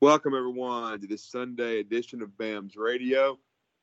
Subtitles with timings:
[0.00, 3.36] Welcome, everyone, to this Sunday edition of BAMS Radio.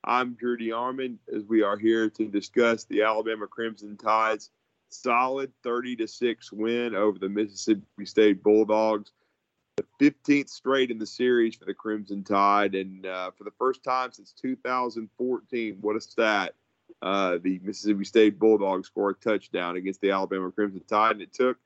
[0.05, 4.49] I'm Drew DeArmond, as we are here to discuss the Alabama Crimson Tide's
[4.87, 9.11] solid 30 to 6 win over the Mississippi State Bulldogs.
[9.75, 13.83] The 15th straight in the series for the Crimson Tide, and uh, for the first
[13.83, 16.53] time since 2014, what a stat!
[17.01, 21.33] Uh, the Mississippi State Bulldogs scored a touchdown against the Alabama Crimson Tide, and it
[21.33, 21.57] took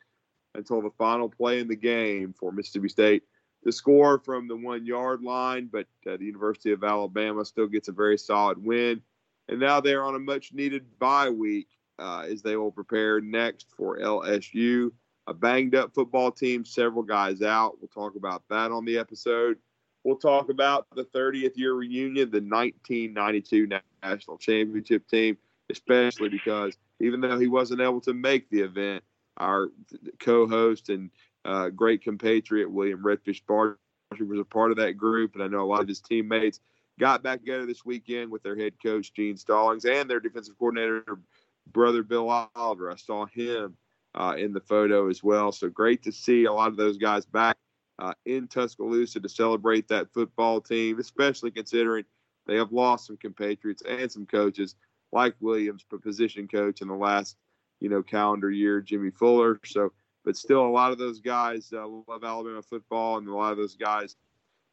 [0.56, 3.24] until the final play in the game for Mississippi State
[3.64, 7.88] to score from the one yard line, but uh, the University of Alabama still gets
[7.88, 9.02] a very solid win.
[9.48, 11.68] And now they're on a much needed bye week
[11.98, 14.92] uh, as they will prepare next for LSU,
[15.28, 17.78] a banged up football team, several guys out.
[17.80, 19.58] We'll talk about that on the episode.
[20.04, 23.68] We'll talk about the 30th year reunion, the 1992
[24.02, 25.38] national championship team,
[25.70, 29.04] especially because even though he wasn't able to make the event,
[29.38, 29.70] our
[30.20, 31.10] co-host and
[31.46, 33.78] uh, great compatriot William Redfish Barger
[34.20, 36.60] was a part of that group, and I know a lot of his teammates
[37.00, 41.20] got back together this weekend with their head coach Gene Stallings and their defensive coordinator
[41.72, 42.92] brother Bill Oliver.
[42.92, 43.78] I saw him
[44.16, 45.52] uh, in the photo as well.
[45.52, 47.58] So great to see a lot of those guys back
[48.00, 52.06] uh, in Tuscaloosa to celebrate that football team, especially considering
[52.48, 54.76] they have lost some compatriots and some coaches
[55.12, 57.38] like Williams, position coach in the last
[57.80, 59.60] you know calendar year, Jimmy Fuller.
[59.66, 59.92] So
[60.26, 63.58] but still, a lot of those guys uh, love Alabama football, and a lot of
[63.58, 64.16] those guys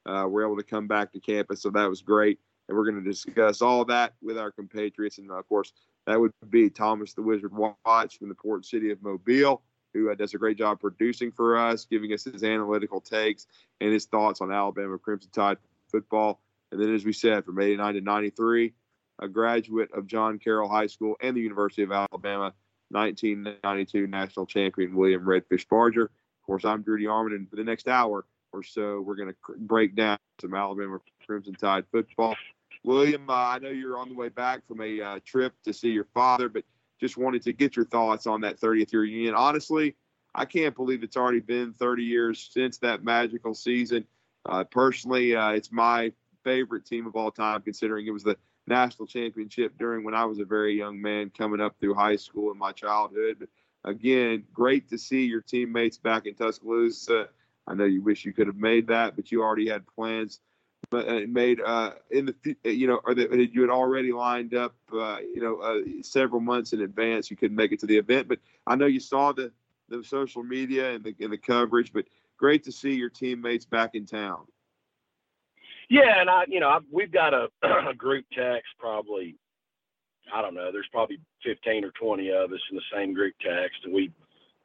[0.07, 1.63] uh, were able to come back to campus.
[1.63, 2.39] So that was great.
[2.69, 5.19] And we're going to discuss all that with our compatriots.
[5.19, 5.73] And of course,
[6.07, 9.63] that would be Thomas the Wizard Watts from the port city of Mobile,
[9.95, 13.47] who uh, does a great job producing for us, giving us his analytical takes
[13.81, 15.59] and his thoughts on Alabama Crimson Tide
[15.91, 16.41] football.
[16.73, 18.73] And then, as we said, from 89 to 93,
[19.21, 22.53] a graduate of John Carroll High School and the University of Alabama
[22.91, 26.05] 1992 national champion William Redfish Barger.
[26.05, 29.37] Of course, I'm Drew DeArmond, and for the next hour or so, we're going to
[29.59, 32.37] break down some Alabama Crimson Tide football.
[32.85, 35.91] William, uh, I know you're on the way back from a uh, trip to see
[35.91, 36.63] your father, but
[37.01, 39.35] just wanted to get your thoughts on that 30th year reunion.
[39.35, 39.97] Honestly,
[40.35, 44.05] I can't believe it's already been 30 years since that magical season.
[44.45, 46.13] Uh, personally, uh, it's my
[46.45, 50.39] favorite team of all time, considering it was the national championship during when I was
[50.39, 53.37] a very young man coming up through high school in my childhood.
[53.39, 53.49] But
[53.85, 57.29] again, great to see your teammates back in Tuscaloosa.
[57.67, 60.41] I know you wish you could have made that, but you already had plans
[60.91, 64.75] but uh, made uh, in the you know or that you had already lined up
[64.93, 67.31] uh, you know uh, several months in advance.
[67.31, 69.53] You couldn't make it to the event, but I know you saw the
[69.89, 71.93] the social media and the and the coverage.
[71.93, 72.07] But
[72.37, 74.47] great to see your teammates back in town.
[75.89, 77.49] Yeah, and I, you know, I, we've got a,
[77.89, 79.37] a group text probably.
[80.35, 80.73] I don't know.
[80.73, 84.11] There's probably 15 or 20 of us in the same group text, and we,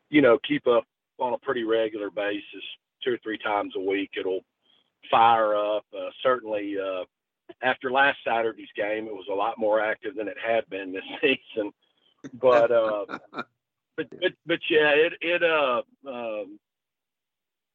[0.10, 0.86] you know, keep up
[1.20, 2.64] on a pretty regular basis,
[3.04, 4.10] two or three times a week.
[4.18, 4.44] It'll
[5.12, 5.86] fire up.
[5.96, 7.04] Uh, certainly, uh,
[7.62, 11.04] after last Saturday's game, it was a lot more active than it had been this
[11.22, 11.72] season.
[12.42, 13.06] But, uh,
[13.96, 16.60] but, but, but yeah, it, it, uh, um,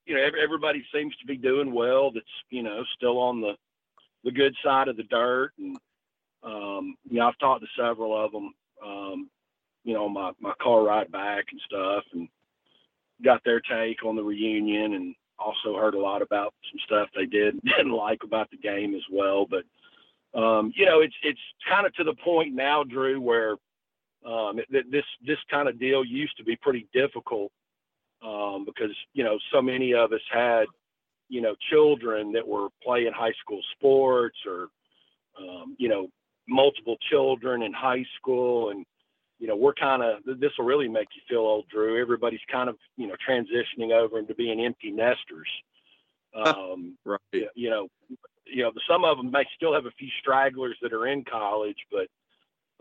[0.07, 2.11] you know, everybody seems to be doing well.
[2.13, 3.55] That's you know still on the
[4.25, 5.77] the good side of the dirt, and
[6.43, 9.31] um, you know, I've talked to several of them, um,
[9.85, 12.29] you know, my my car ride back and stuff, and
[13.25, 17.27] got their take on the reunion, and also heard a lot about some stuff they
[17.27, 19.47] did didn't like about the game as well.
[19.47, 19.65] But
[20.39, 23.53] um, you know, it's it's kind of to the point now, Drew, where
[24.25, 27.51] um, it, this this kind of deal used to be pretty difficult
[28.27, 30.65] um, because you know so many of us had
[31.29, 34.69] you know children that were playing high school sports or
[35.39, 36.09] um, you know
[36.49, 38.71] multiple children in high school.
[38.71, 38.85] And
[39.39, 42.01] you know we're kind of this will really make you feel old drew.
[42.01, 45.49] Everybody's kind of you know transitioning over into being empty nesters.
[46.35, 47.19] Um, right
[47.55, 47.89] you know
[48.45, 51.79] you know some of them may still have a few stragglers that are in college
[51.91, 52.09] but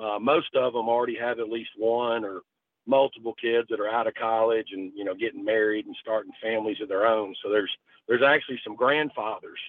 [0.03, 2.41] uh, most of them already have at least one or
[2.87, 6.77] multiple kids that are out of college and you know getting married and starting families
[6.81, 7.35] of their own.
[7.43, 7.71] So there's
[8.07, 9.59] there's actually some grandfathers,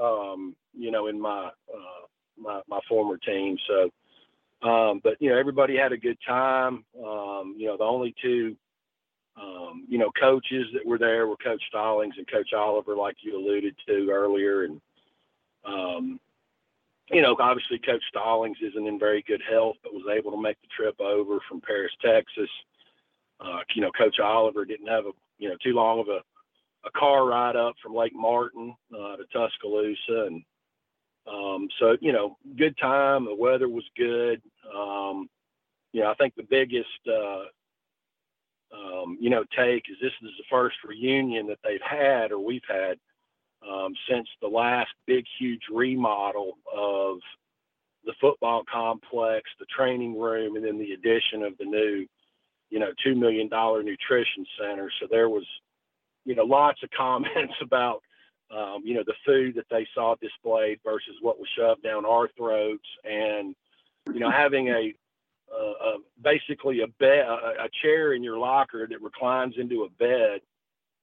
[0.00, 2.06] um, you know, in my uh,
[2.38, 3.56] my my former team.
[3.66, 6.84] So, um, but you know, everybody had a good time.
[7.04, 8.56] Um, you know, the only two.
[9.38, 13.36] Um, you know, coaches that were there were Coach Stallings and Coach Oliver, like you
[13.36, 14.80] alluded to earlier, and
[15.62, 16.18] um,
[17.10, 20.60] you know, obviously Coach Stallings isn't in very good health, but was able to make
[20.60, 22.50] the trip over from Paris, Texas.
[23.40, 26.20] Uh, you know, Coach Oliver didn't have a you know too long of a,
[26.86, 30.42] a car ride up from Lake Martin uh, to Tuscaloosa, and
[31.26, 33.24] um, so you know, good time.
[33.24, 34.42] The weather was good.
[34.74, 35.28] Um,
[35.92, 37.44] you know, I think the biggest uh,
[38.74, 42.66] um, you know take is this is the first reunion that they've had or we've
[42.68, 42.98] had
[43.62, 47.18] um, since the last big, huge remodel of
[48.04, 52.06] the football complex, the training room, and then the addition of the new,
[52.70, 54.90] you know, $2 million nutrition center.
[55.00, 55.44] So there was,
[56.24, 58.02] you know, lots of comments about,
[58.50, 62.28] um, you know, the food that they saw displayed versus what was shoved down our
[62.36, 62.86] throats.
[63.04, 63.56] And,
[64.12, 64.94] you know, having a,
[65.52, 70.40] uh, basically a bed, a, a, chair in your locker that reclines into a bed,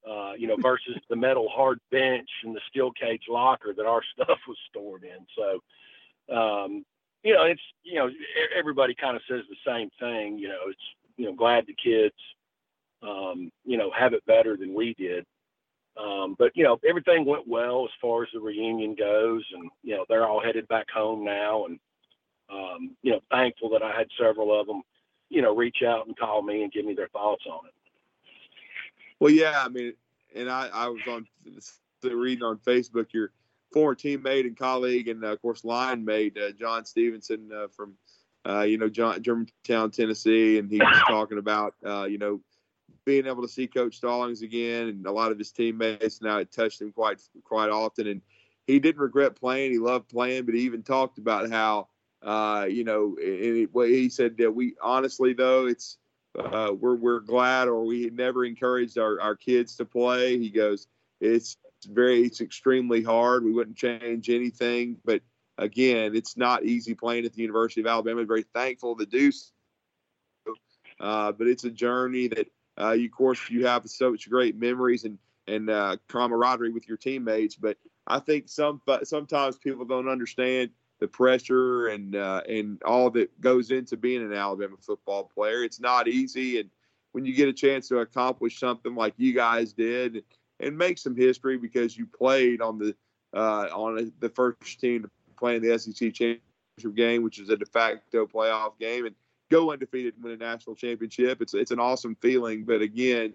[0.09, 4.01] uh, you know, versus the metal hard bench and the steel cage locker that our
[4.13, 5.25] stuff was stored in.
[5.37, 6.85] So, um,
[7.23, 8.09] you know, it's you know,
[8.57, 10.37] everybody kind of says the same thing.
[10.37, 10.81] You know, it's
[11.17, 12.15] you know, glad the kids,
[13.01, 15.25] um, you know, have it better than we did.
[15.95, 19.95] Um, but you know, everything went well as far as the reunion goes, and you
[19.95, 21.79] know, they're all headed back home now, and
[22.51, 24.81] um, you know, thankful that I had several of them,
[25.29, 27.72] you know, reach out and call me and give me their thoughts on it.
[29.23, 29.93] Well, yeah, I mean,
[30.35, 31.25] and I, I was on
[32.03, 33.31] reading on Facebook your
[33.71, 37.93] former teammate and colleague, and uh, of course line mate uh, John Stevenson uh, from
[38.45, 42.41] uh, you know John, Germantown, Tennessee, and he was talking about uh, you know
[43.05, 46.51] being able to see Coach Stallings again, and a lot of his teammates now it
[46.51, 48.21] touched him quite quite often, and
[48.67, 49.71] he didn't regret playing.
[49.71, 51.87] He loved playing, but he even talked about how
[52.23, 55.97] uh, you know, and he said that we honestly though it's
[56.37, 60.37] uh, we're we're glad or we never encouraged our, our kids to play.
[60.37, 60.87] He goes,
[61.21, 61.57] it's
[61.87, 63.43] very it's extremely hard.
[63.43, 65.21] We wouldn't change anything, but
[65.57, 68.23] again, it's not easy playing at the University of Alabama.
[68.25, 69.51] Very thankful to do so.
[70.99, 72.47] Uh, but it's a journey that
[72.79, 76.97] uh, you, of course you have such great memories and and uh, camaraderie with your
[76.97, 77.55] teammates.
[77.55, 77.77] But
[78.07, 80.71] I think some sometimes people don't understand
[81.03, 85.61] the pressure and uh, and all that goes into being an Alabama football player.
[85.61, 86.69] It's not easy, and
[87.11, 90.23] when you get a chance to accomplish something like you guys did
[90.61, 92.95] and make some history because you played on the
[93.35, 97.57] uh, on the first team to play in the SEC championship game, which is a
[97.57, 99.15] de facto playoff game, and
[99.51, 101.41] go undefeated and win a national championship.
[101.41, 103.33] It's it's an awesome feeling, but again,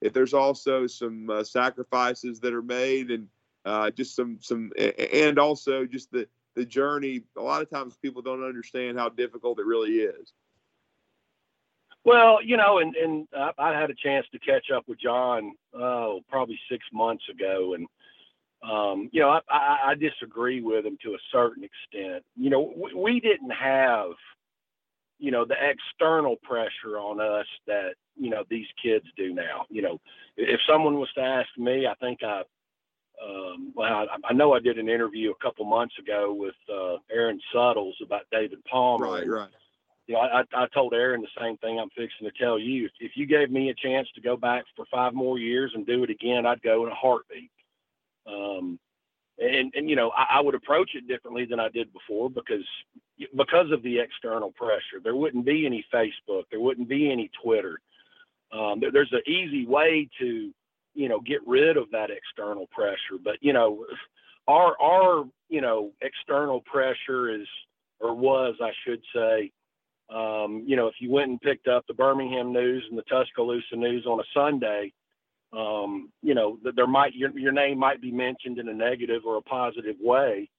[0.00, 3.28] if there's also some uh, sacrifices that are made and
[3.66, 6.26] uh, just some some and also just the
[6.58, 10.32] the journey, a lot of times people don't understand how difficult it really is.
[12.04, 13.28] Well, you know, and and
[13.58, 17.86] I had a chance to catch up with John, oh, probably six months ago, and
[18.68, 22.24] um, you know, I, I, I, disagree with him to a certain extent.
[22.36, 24.10] You know, we, we didn't have,
[25.20, 29.66] you know, the external pressure on us that you know these kids do now.
[29.68, 30.00] You know,
[30.36, 32.42] if someone was to ask me, I think I
[33.24, 36.96] um, well, I, I, know I did an interview a couple months ago with uh,
[37.10, 39.06] Aaron Suttles about David Palmer.
[39.06, 39.48] Right, right.
[40.06, 42.86] You know, I, I told Aaron the same thing I'm fixing to tell you.
[42.86, 45.86] If, if you gave me a chance to go back for five more years and
[45.86, 47.50] do it again, I'd go in a heartbeat.
[48.26, 48.78] Um,
[49.38, 52.64] and and you know, I, I would approach it differently than I did before because
[53.36, 55.00] because of the external pressure.
[55.02, 56.44] There wouldn't be any Facebook.
[56.50, 57.78] There wouldn't be any Twitter.
[58.52, 60.52] Um, there, there's an easy way to
[60.98, 63.22] you know get rid of that external pressure.
[63.22, 63.86] But you know
[64.48, 67.46] our our you know external pressure is
[68.00, 69.52] or was i should say
[70.10, 73.76] um, you know if you went and picked up the birmingham news and the tuscaloosa
[73.76, 74.92] news on a sunday
[75.52, 79.36] um, you know there might your, your name might be mentioned in a negative or
[79.36, 80.50] a positive way.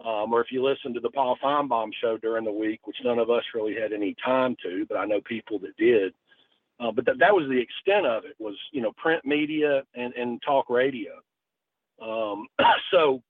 [0.00, 3.18] Um, or if you listen to the paul finebaum show during the week which none
[3.18, 6.14] of us really had any time to but i know people that did
[6.80, 10.14] uh, but th- that was the extent of it was, you know, print media and,
[10.14, 11.12] and talk radio.
[12.00, 12.46] Um,
[12.92, 13.22] so,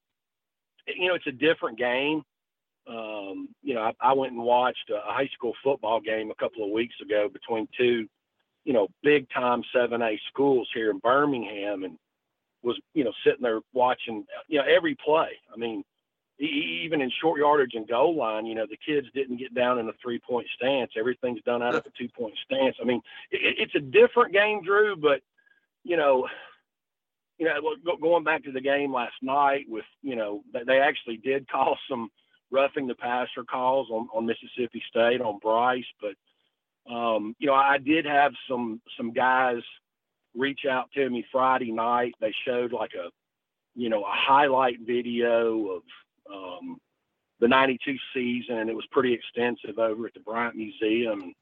[0.87, 2.23] you know, it's a different game.
[2.87, 6.65] Um, you know, I, I, went and watched a high school football game a couple
[6.65, 8.09] of weeks ago between two,
[8.65, 11.99] you know, big time 7A schools here in Birmingham and
[12.63, 15.33] was, you know, sitting there watching, you know, every play.
[15.53, 15.85] I mean,
[16.41, 19.89] even in short yardage and goal line, you know, the kids didn't get down in
[19.89, 20.93] a three point stance.
[20.97, 22.77] Everything's done out of a two point stance.
[22.81, 25.21] I mean, it, it's a different game, Drew, but,
[25.83, 26.29] you know,
[27.39, 31.49] you know, going back to the game last night with, you know, they actually did
[31.49, 32.11] call some
[32.51, 37.79] roughing the passer calls on, on Mississippi State on Bryce, but, um, you know, I
[37.79, 39.63] did have some, some guys
[40.35, 42.15] reach out to me Friday night.
[42.21, 43.11] They showed like a,
[43.75, 45.83] you know, a highlight video of,
[46.33, 46.79] um,
[47.41, 51.33] the 92 season, and it was pretty extensive over at the Bryant Museum.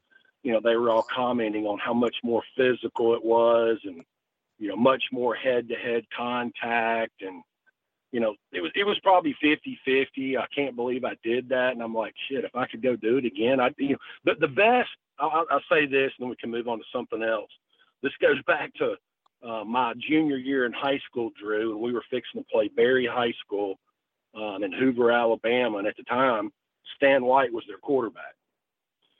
[0.43, 4.03] You know, they were all commenting on how much more physical it was and,
[4.59, 7.21] you know, much more head to head contact.
[7.21, 7.41] And,
[8.11, 10.37] you know, it was, it was probably 50 50.
[10.37, 11.73] I can't believe I did that.
[11.73, 14.39] And I'm like, shit, if I could go do it again, I'd, you know, but
[14.39, 14.89] the best,
[15.19, 17.49] I'll, I'll say this and then we can move on to something else.
[18.03, 18.95] This goes back to
[19.43, 23.07] uh, my junior year in high school, Drew, and we were fixing to play Berry
[23.07, 23.79] High School
[24.35, 25.77] um, in Hoover, Alabama.
[25.77, 26.51] And at the time,
[26.95, 28.35] Stan White was their quarterback.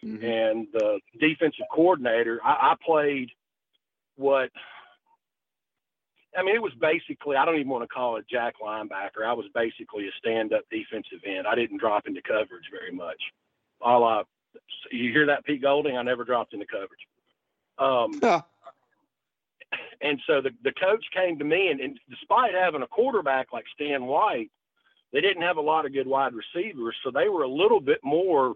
[0.03, 0.25] Mm-hmm.
[0.25, 3.31] And the defensive coordinator, I, I played
[4.15, 4.49] what
[6.37, 9.25] I mean, it was basically, I don't even want to call it jack linebacker.
[9.25, 11.47] I was basically a stand up defensive end.
[11.47, 13.21] I didn't drop into coverage very much.
[13.81, 14.21] All I,
[14.91, 15.97] you hear that, Pete Golding?
[15.97, 17.07] I never dropped into coverage.
[17.79, 18.19] Um,
[20.01, 23.65] and so the, the coach came to me, and, and despite having a quarterback like
[23.73, 24.51] Stan White,
[25.13, 26.95] they didn't have a lot of good wide receivers.
[27.03, 28.55] So they were a little bit more,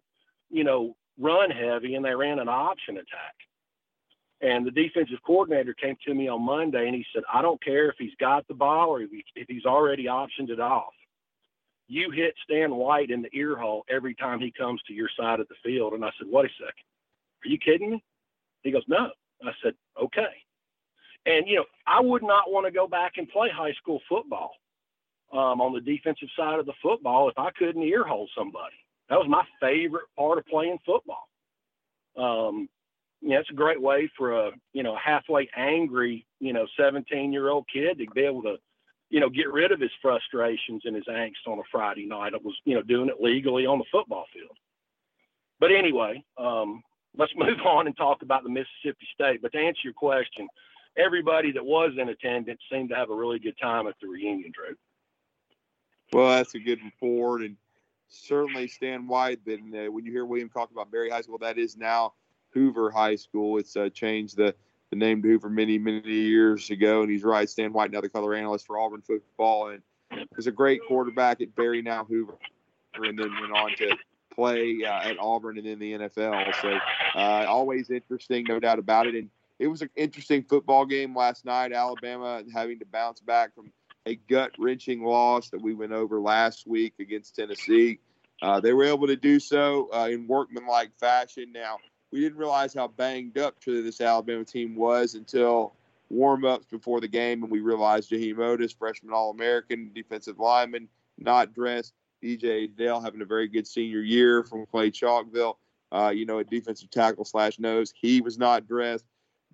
[0.49, 3.35] you know, run heavy, and they ran an option attack.
[4.41, 7.89] And the defensive coordinator came to me on Monday and he said, I don't care
[7.89, 10.93] if he's got the ball or if, he, if he's already optioned it off.
[11.87, 15.39] You hit Stan White in the ear hole every time he comes to your side
[15.39, 15.93] of the field.
[15.93, 16.85] And I said, Wait a second.
[17.45, 18.03] Are you kidding me?
[18.63, 19.11] He goes, No.
[19.45, 20.33] I said, Okay.
[21.27, 24.53] And, you know, I would not want to go back and play high school football
[25.33, 28.75] um, on the defensive side of the football if I couldn't ear hole somebody.
[29.09, 31.27] That was my favorite part of playing football.
[32.17, 32.69] Um,
[33.21, 37.31] you know, it's a great way for a, you know, halfway angry, you know, 17
[37.31, 38.57] year old kid to be able to,
[39.09, 42.33] you know, get rid of his frustrations and his angst on a Friday night.
[42.33, 44.57] It was, you know, doing it legally on the football field.
[45.59, 46.81] But anyway, um,
[47.17, 49.41] let's move on and talk about the Mississippi State.
[49.41, 50.47] But to answer your question,
[50.97, 54.51] everybody that was in attendance seemed to have a really good time at the reunion,
[54.53, 54.75] Drew.
[56.13, 57.55] Well, that's a good report, and
[58.09, 59.39] certainly Stan White.
[59.45, 62.13] Then uh, when you hear William talk about Berry High School, that is now
[62.49, 63.57] Hoover High School.
[63.57, 64.53] It's uh, changed the,
[64.89, 67.01] the name to Hoover many, many years ago.
[67.01, 67.49] And he's right.
[67.49, 69.69] Stan White, now the color analyst for Auburn football.
[69.69, 69.81] And
[70.35, 72.37] was a great quarterback at Berry, now Hoover,
[72.95, 73.95] and then went on to
[74.33, 76.53] play uh, at Auburn and then the NFL.
[76.61, 76.77] So
[77.15, 79.15] uh, always interesting, no doubt about it.
[79.15, 81.71] And it was an interesting football game last night.
[81.71, 83.71] Alabama having to bounce back from
[84.05, 87.99] a gut wrenching loss that we went over last week against Tennessee.
[88.41, 91.51] Uh, they were able to do so uh, in workmanlike fashion.
[91.51, 91.77] Now,
[92.11, 95.73] we didn't realize how banged up truly this Alabama team was until
[96.09, 100.89] warm ups before the game, and we realized Jaheim Oatis, freshman All American, defensive lineman,
[101.17, 101.93] not dressed.
[102.23, 105.55] DJ Dale having a very good senior year from Clay Chalkville,
[105.91, 107.93] uh, you know, a defensive tackle slash nose.
[107.95, 109.05] He was not dressed.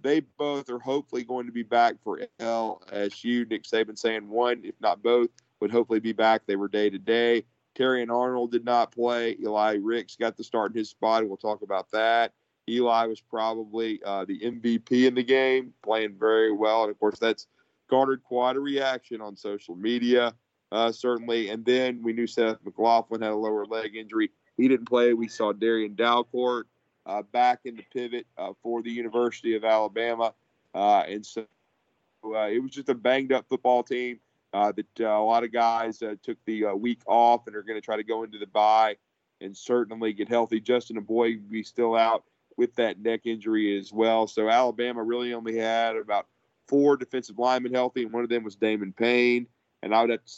[0.01, 3.49] They both are hopefully going to be back for LSU.
[3.49, 6.43] Nick Saban saying one, if not both, would hopefully be back.
[6.45, 7.43] They were day to day.
[7.77, 9.37] Terrion Arnold did not play.
[9.39, 11.27] Eli Ricks got the start in his spot.
[11.27, 12.33] We'll talk about that.
[12.69, 16.83] Eli was probably uh, the MVP in the game, playing very well.
[16.83, 17.47] And of course, that's
[17.89, 20.33] garnered quite a reaction on social media,
[20.71, 21.49] uh, certainly.
[21.49, 24.31] And then we knew Seth McLaughlin had a lower leg injury.
[24.57, 25.13] He didn't play.
[25.13, 26.63] We saw Darian Dalcourt
[27.07, 30.33] uh, back in the pivot uh, for the University of Alabama.
[30.75, 31.45] Uh, and so
[32.25, 34.19] uh, it was just a banged up football team
[34.53, 38.03] that a lot of guys took the week off and are going to try to
[38.03, 38.95] go into the bye
[39.39, 40.59] and certainly get healthy.
[40.59, 42.23] Justin Eboigbe be still out
[42.57, 44.25] with that neck injury as well.
[44.27, 46.25] So Alabama really only had about
[46.67, 49.47] four defensive linemen healthy, and one of them was Damon Payne.
[49.83, 50.33] And I would have to,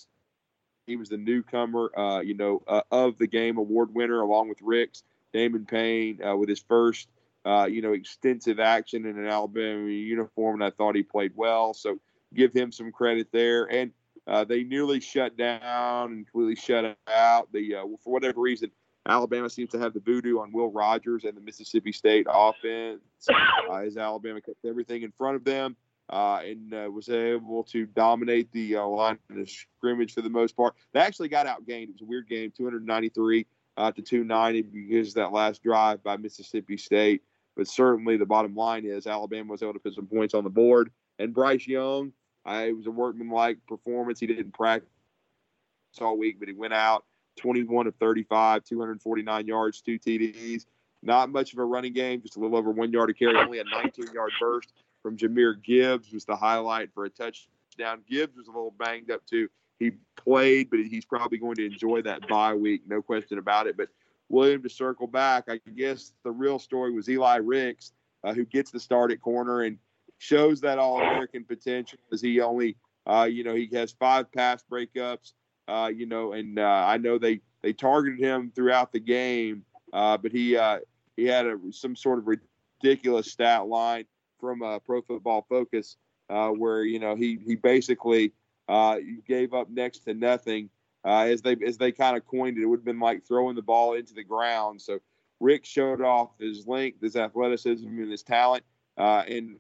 [0.85, 4.61] he was the newcomer, uh, you know, uh, of the game award winner along with
[4.61, 5.03] Ricks.
[5.33, 7.07] Damon Payne uh, with his first,
[7.45, 11.74] uh, you know, extensive action in an Alabama uniform, and I thought he played well.
[11.74, 12.00] So
[12.33, 13.65] give him some credit there.
[13.65, 13.91] And
[14.27, 18.71] uh, they nearly shut down and completely shut out the, uh, for whatever reason,
[19.07, 23.75] Alabama seems to have the voodoo on Will Rogers and the Mississippi State offense uh,
[23.75, 25.75] as Alabama kept everything in front of them
[26.09, 30.75] uh, and was able to dominate the line of scrimmage for the most part.
[30.93, 31.83] They actually got outgained.
[31.83, 33.48] It was a weird game, 293
[33.79, 37.24] uh, to 290 because that last drive by Mississippi State.
[37.55, 40.50] But certainly the bottom line is Alabama was able to put some points on the
[40.50, 40.91] board.
[41.17, 42.12] And Bryce Young,
[42.45, 44.19] it was a workmanlike performance.
[44.19, 44.89] He didn't practice
[46.01, 47.05] all week, but he went out
[47.38, 50.65] 21 of 35, 249 yards, two TDs.
[51.01, 53.38] Not much of a running game, just a little over one yard to carry.
[53.38, 58.01] Only a 19 yard burst from Jahmyr Gibbs was the highlight for a touchdown.
[58.09, 59.48] Gibbs was a little banged up too.
[59.79, 63.77] He played, but he's probably going to enjoy that bye week, no question about it.
[63.77, 63.89] But
[64.27, 67.93] William, to circle back, I guess the real story was Eli Ricks,
[68.24, 69.77] uh, who gets the start at corner and
[70.19, 72.75] shows that All American potential as he only,
[73.07, 75.33] uh, you know, he has five pass breakups,
[75.67, 80.17] uh, you know, and uh, I know they they targeted him throughout the game, uh,
[80.17, 80.79] but he uh,
[81.15, 84.05] he had a, some sort of ridiculous stat line
[84.39, 88.33] from Pro Football Focus where you know he he basically
[88.69, 88.97] Uh,
[89.27, 90.69] gave up next to nothing
[91.03, 92.61] uh, as they as they kind of coined it.
[92.61, 94.79] It would have been like throwing the ball into the ground.
[94.79, 94.99] So
[95.39, 98.63] Rick showed off his length, his athleticism, and his talent,
[98.95, 99.57] uh, and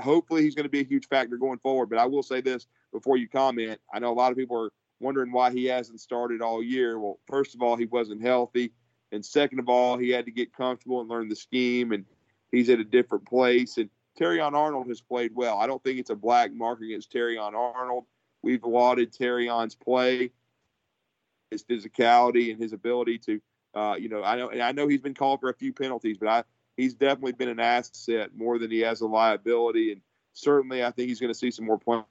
[0.00, 1.90] hopefully he's going to be a huge factor going forward.
[1.90, 3.80] But I will say this before you comment.
[3.92, 6.98] I know a lot of people are wondering why he hasn't started all year.
[6.98, 8.72] Well, first of all, he wasn't healthy.
[9.12, 12.04] And second of all, he had to get comfortable and learn the scheme, and
[12.50, 13.78] he's at a different place.
[13.78, 15.58] And Terrion Arnold has played well.
[15.58, 18.06] I don't think it's a black mark against Terrion Arnold.
[18.44, 20.30] We've lauded Terrion's play,
[21.50, 23.40] his physicality, and his ability to,
[23.74, 26.28] uh, you know, I know I know he's been called for a few penalties, but
[26.28, 26.44] I
[26.76, 29.92] he's definitely been an asset more than he has a liability.
[29.92, 30.02] And
[30.34, 32.04] certainly, I think he's going to see some more playing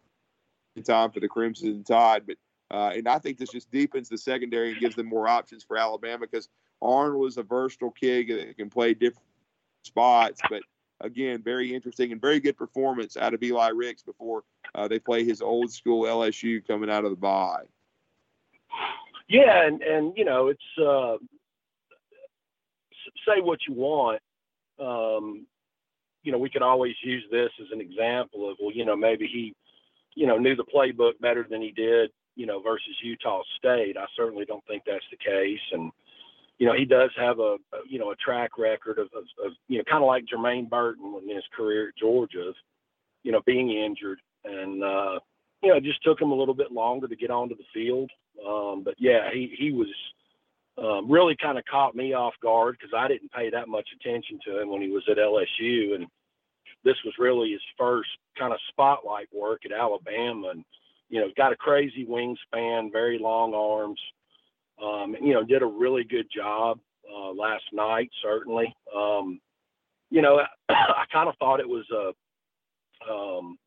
[0.84, 2.24] time for the Crimson Tide.
[2.26, 2.38] But
[2.72, 5.78] uh, and I think this just deepens the secondary and gives them more options for
[5.78, 6.50] Alabama because
[6.82, 9.28] Arnold is a versatile kid that can play different
[9.84, 10.42] spots.
[10.50, 10.64] But
[11.02, 14.44] again, very interesting and very good performance out of Eli Ricks before
[14.76, 17.64] uh, they play his old school LSU coming out of the bye.
[19.28, 21.18] Yeah, and and you know it's uh,
[23.28, 24.22] say what you want.
[24.80, 25.46] Um,
[26.24, 29.28] you know, we could always use this as an example of well, you know, maybe
[29.28, 29.54] he,
[30.16, 33.98] you know, knew the playbook better than he did, you know, versus Utah State.
[33.98, 35.92] I certainly don't think that's the case, and
[36.60, 39.54] you know, he does have a, a you know a track record of, of, of
[39.68, 42.54] you know kind of like Jermaine Burton in his career at Georgia,
[43.24, 45.20] you know, being injured and uh,
[45.62, 48.12] you know, it just took him a little bit longer to get onto the field.
[48.46, 49.88] Um, but yeah, he he was
[50.78, 54.40] um, really kind of caught me off guard because I didn't pay that much attention
[54.46, 56.08] to him when he was at LSU, and
[56.84, 60.50] this was really his first kind of spotlight work at Alabama.
[60.50, 60.66] And
[61.10, 64.00] you know, got a crazy wingspan, very long arms.
[64.82, 66.80] Um, you know, did a really good job
[67.12, 68.10] uh, last night.
[68.22, 69.40] Certainly, um,
[70.10, 72.14] you know, I, I kind of thought it was a
[73.12, 73.58] um,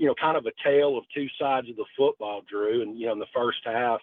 [0.00, 2.80] you know, kind of a tale of two sides of the football, Drew.
[2.80, 4.00] And, you know, in the first half,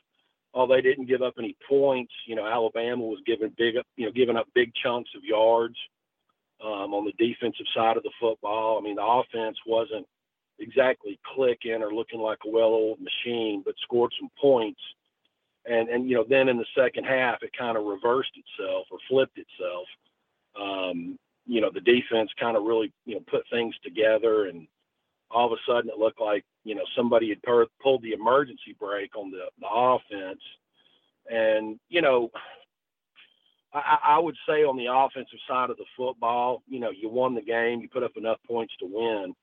[0.53, 4.11] although they didn't give up any points, you know, Alabama was giving big, you know,
[4.11, 5.75] giving up big chunks of yards
[6.63, 8.77] um, on the defensive side of the football.
[8.77, 10.05] I mean, the offense wasn't
[10.59, 14.81] exactly clicking or looking like a well-oiled machine, but scored some points.
[15.69, 18.99] And, and, you know, then in the second half, it kind of reversed itself or
[19.09, 19.87] flipped itself.
[20.59, 24.67] Um, you know, the defense kind of really, you know, put things together and,
[25.29, 28.75] all of a sudden it looked like you know somebody had per- pulled the emergency
[28.79, 30.41] brake on the, the offense.
[31.29, 32.31] And you know
[33.73, 37.35] I, I would say on the offensive side of the football you know you won
[37.35, 39.33] the game you put up enough points to win.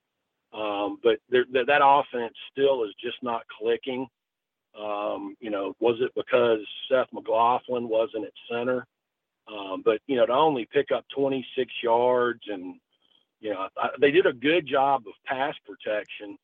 [0.52, 4.06] Um, but there, that, that offense still is just not clicking
[4.78, 6.60] um, you know was it because
[6.90, 8.86] seth mclaughlin wasn't at center
[9.48, 12.76] um, but you know to only pick up 26 yards and
[13.44, 16.38] you know, I, they did a good job of pass protection,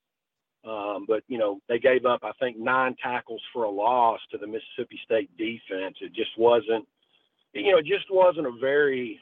[0.66, 4.38] um, but you know, they gave up I think nine tackles for a loss to
[4.38, 5.96] the Mississippi State defense.
[6.02, 6.86] It just wasn't,
[7.54, 9.18] you know, it just wasn't a very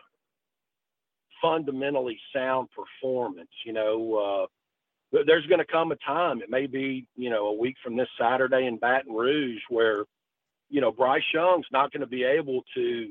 [1.41, 3.51] fundamentally sound performance.
[3.65, 4.47] You know, uh,
[5.13, 6.43] there's going to come a time.
[6.43, 10.05] It may be, you know, a week from this Saturday in Baton Rouge where,
[10.69, 13.11] you know, Bryce Young's not going to be able to,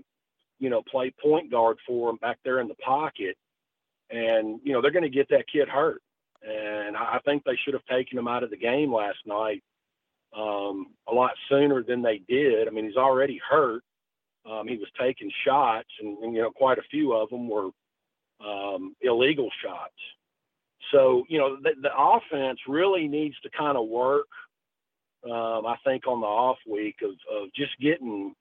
[0.60, 3.36] you know, play point guard for him back there in the pocket
[4.10, 6.02] and you know they're going to get that kid hurt.
[6.44, 9.64] And I think they should have taken him out of the game last night
[10.38, 12.68] um, a lot sooner than they did.
[12.68, 13.82] I mean, he's already hurt.
[14.50, 17.70] Um, he was taking shots, and, and, you know, quite a few of them were
[18.40, 19.96] um, illegal shots.
[20.91, 24.28] So, you know, the, the offense really needs to kind of work.
[25.26, 28.34] Um, I think on the off week of, of just getting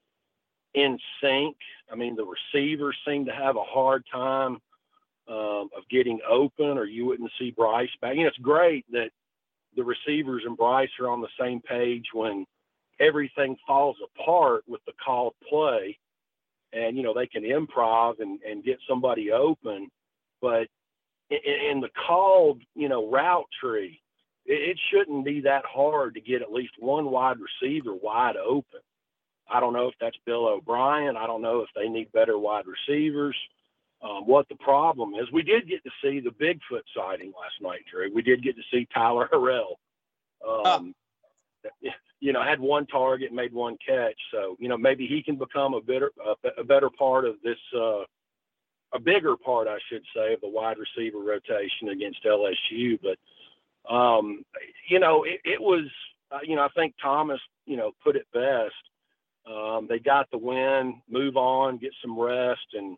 [0.74, 1.56] in sync.
[1.90, 4.58] I mean, the receivers seem to have a hard time
[5.28, 8.14] um, of getting open, or you wouldn't see Bryce back.
[8.14, 9.10] You know, it's great that
[9.74, 12.46] the receivers and Bryce are on the same page when
[13.00, 15.98] everything falls apart with the called play,
[16.72, 19.88] and you know they can improv and, and get somebody open.
[20.40, 20.68] But
[21.30, 24.00] in, the called, you know, route tree,
[24.44, 28.80] it, shouldn't be that hard to get at least one wide receiver wide open.
[29.50, 31.16] I don't know if that's Bill O'Brien.
[31.16, 33.36] I don't know if they need better wide receivers
[34.02, 35.30] um, what the problem is.
[35.32, 38.12] We did get to see the Bigfoot sighting last night, Drew.
[38.12, 39.76] We did get to see Tyler Harrell.
[40.46, 40.94] Um,
[42.18, 44.18] You know, had one target, made one catch.
[44.32, 47.58] So you know, maybe he can become a better a, a better part of this,
[47.78, 48.04] uh,
[48.96, 52.98] a bigger part, I should say, of the wide receiver rotation against LSU.
[53.02, 54.44] But um,
[54.88, 55.86] you know, it, it was.
[56.28, 58.74] Uh, you know, I think Thomas, you know, put it best.
[59.48, 62.96] Um, they got the win, move on, get some rest, and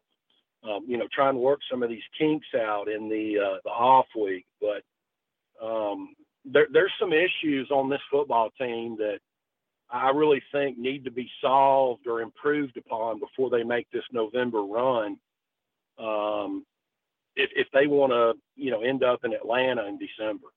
[0.65, 3.71] um, you know, try and work some of these kinks out in the uh, the
[3.71, 4.47] off week.
[4.61, 4.83] But
[5.65, 9.19] um, there, there's some issues on this football team that
[9.91, 14.63] I really think need to be solved or improved upon before they make this November
[14.63, 15.19] run.
[15.99, 16.65] Um,
[17.37, 20.49] if if they want to you know end up in Atlanta in December.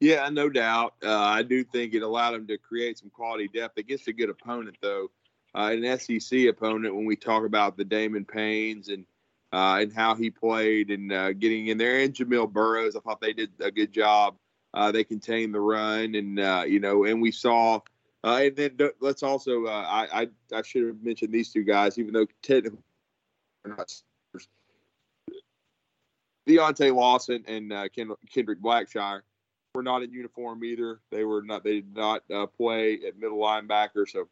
[0.00, 0.94] Yeah, no doubt.
[1.02, 4.28] Uh, I do think it allowed them to create some quality depth against a good
[4.28, 5.10] opponent, though.
[5.54, 9.06] Uh, an SEC opponent, when we talk about the Damon Paynes and
[9.52, 13.20] uh, and how he played and uh, getting in there, and Jamil Burroughs, I thought
[13.20, 14.36] they did a good job.
[14.74, 17.80] Uh, they contained the run, and uh, you know, and we saw.
[18.22, 22.26] and then let's also, I, I I should have mentioned these two guys, even though
[22.42, 22.80] technically
[23.68, 23.92] not
[26.48, 27.72] Deontae Lawson and
[28.32, 29.22] Kendrick Blackshire
[29.74, 31.00] were not in uniform either.
[31.10, 31.62] They were not.
[31.62, 34.08] They did not uh, play at middle linebacker.
[34.08, 34.28] So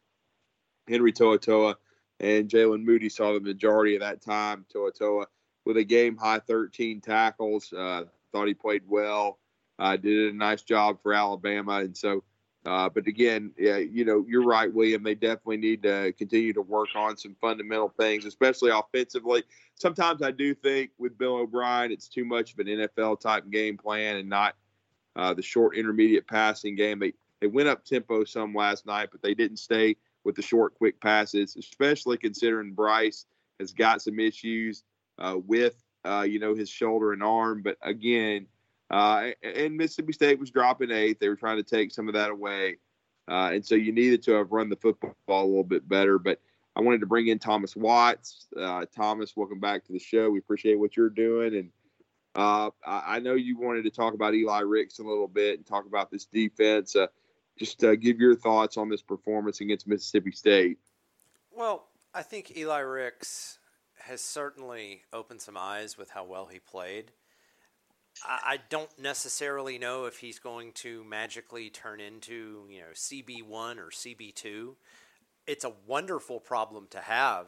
[0.88, 1.74] Henry To'oTo'o
[2.20, 4.64] and Jalen Moody saw the majority of that time.
[4.74, 5.26] To'oTo'o
[5.64, 7.72] with a game high 13 tackles.
[7.72, 9.38] Uh, thought he played well.
[9.78, 11.78] Uh, did a nice job for Alabama.
[11.78, 12.22] And so,
[12.66, 15.02] uh, but again, yeah, you know, you're right, William.
[15.02, 19.44] They definitely need to continue to work on some fundamental things, especially offensively.
[19.74, 23.76] Sometimes I do think with Bill O'Brien, it's too much of an NFL type game
[23.76, 24.56] plan and not
[25.14, 26.98] uh, the short intermediate passing game.
[26.98, 30.74] They they went up tempo some last night, but they didn't stay with the short
[30.74, 33.26] quick passes, especially considering Bryce
[33.60, 34.84] has got some issues
[35.18, 35.74] uh, with
[36.06, 37.60] uh, you know his shoulder and arm.
[37.62, 38.46] But again,
[38.90, 41.20] uh, and Mississippi State was dropping eight.
[41.20, 42.76] They were trying to take some of that away,
[43.30, 46.18] uh, and so you needed to have run the football a little bit better.
[46.18, 46.40] But
[46.76, 48.46] I wanted to bring in Thomas Watts.
[48.56, 50.30] Uh, Thomas, welcome back to the show.
[50.30, 51.70] We appreciate what you're doing and
[52.34, 55.86] uh, I, know you wanted to talk about Eli Ricks a little bit and talk
[55.86, 56.96] about this defense.
[56.96, 57.06] Uh,
[57.56, 60.78] just uh, give your thoughts on this performance against Mississippi State.
[61.52, 63.60] Well, I think Eli Ricks
[64.00, 67.12] has certainly opened some eyes with how well he played.
[68.22, 73.90] I don't necessarily know if he's going to magically turn into, you know, CB1 or
[73.90, 74.76] CB2.
[75.46, 77.46] It's a wonderful problem to have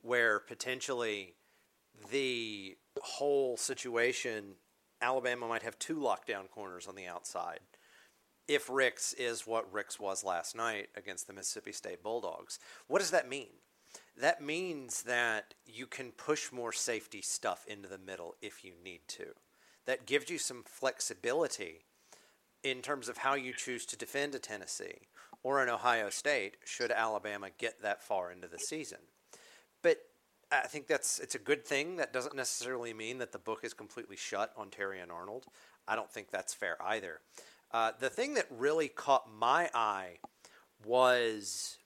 [0.00, 1.34] where potentially
[2.10, 4.54] the whole situation,
[5.00, 7.60] Alabama might have two lockdown corners on the outside.
[8.46, 13.10] If Ricks is what Ricks was last night against the Mississippi State Bulldogs, what does
[13.10, 13.48] that mean?
[14.16, 19.02] That means that you can push more safety stuff into the middle if you need
[19.08, 19.34] to.
[19.88, 21.86] That gives you some flexibility
[22.62, 25.08] in terms of how you choose to defend a Tennessee
[25.42, 28.98] or an Ohio State should Alabama get that far into the season.
[29.82, 29.96] But
[30.52, 31.96] I think that's it's a good thing.
[31.96, 35.46] That doesn't necessarily mean that the book is completely shut on Terrion Arnold.
[35.88, 37.20] I don't think that's fair either.
[37.72, 40.18] Uh, the thing that really caught my eye
[40.84, 41.78] was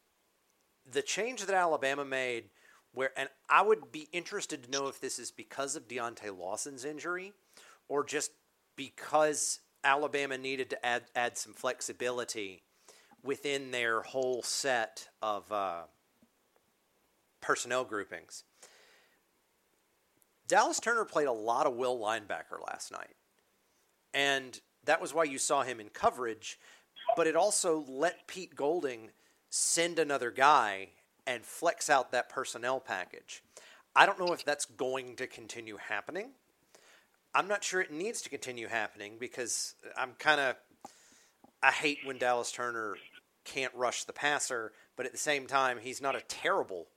[0.91, 2.47] the change that Alabama made.
[2.95, 6.85] Where and I would be interested to know if this is because of Deontae Lawson's
[6.85, 7.33] injury,
[7.93, 8.31] or just
[8.75, 12.63] because Alabama needed to add add some flexibility
[13.23, 15.83] within their whole set of uh,
[17.43, 18.45] personnel groupings.
[20.49, 23.15] Dallas Turner played a lot of will linebacker last night.
[24.15, 26.59] And that was why you saw him in coverage,
[27.15, 29.11] but it also let Pete Golding
[29.51, 30.89] send another guy
[31.27, 33.43] and flex out that personnel package.
[33.95, 36.31] I don't know if that's going to continue happening.
[37.35, 40.57] I'm not sure it needs to continue happening because I'm kind of
[41.63, 42.97] I hate when Dallas Turner
[43.45, 46.89] can't rush the passer, but at the same time he's not a terrible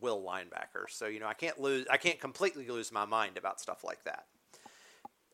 [0.00, 0.88] will linebacker.
[0.88, 4.04] So, you know, I can't lose I can't completely lose my mind about stuff like
[4.04, 4.24] that.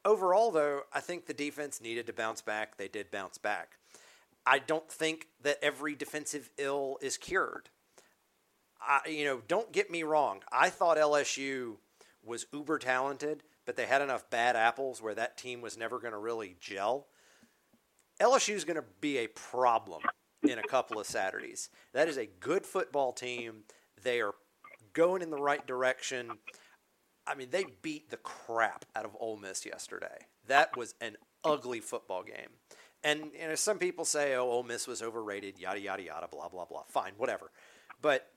[0.05, 2.77] Overall though, I think the defense needed to bounce back.
[2.77, 3.79] They did bounce back.
[4.47, 7.69] I don't think that every defensive ill is cured.
[8.81, 10.41] I, you know, don't get me wrong.
[10.51, 11.77] I thought LSU
[12.25, 16.15] was uber talented, but they had enough bad apples where that team was never going
[16.15, 17.07] to really gel.
[18.19, 20.01] LSU is going to be a problem
[20.43, 21.69] in a couple of Saturdays.
[21.93, 23.65] That is a good football team
[24.03, 24.33] they are
[24.95, 26.31] going in the right direction.
[27.27, 30.17] I mean, they beat the crap out of Ole Miss yesterday.
[30.47, 32.57] That was an ugly football game.
[33.05, 36.49] And you know, some people say, "Oh, Ole Miss was overrated," yada yada yada, blah
[36.49, 36.85] blah blah.
[36.89, 37.51] Fine, whatever.
[38.01, 38.31] But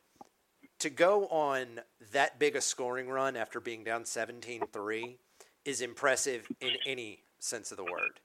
[0.82, 5.18] to go on that big a scoring run after being down 17-3
[5.64, 8.20] is impressive in any sense of the word.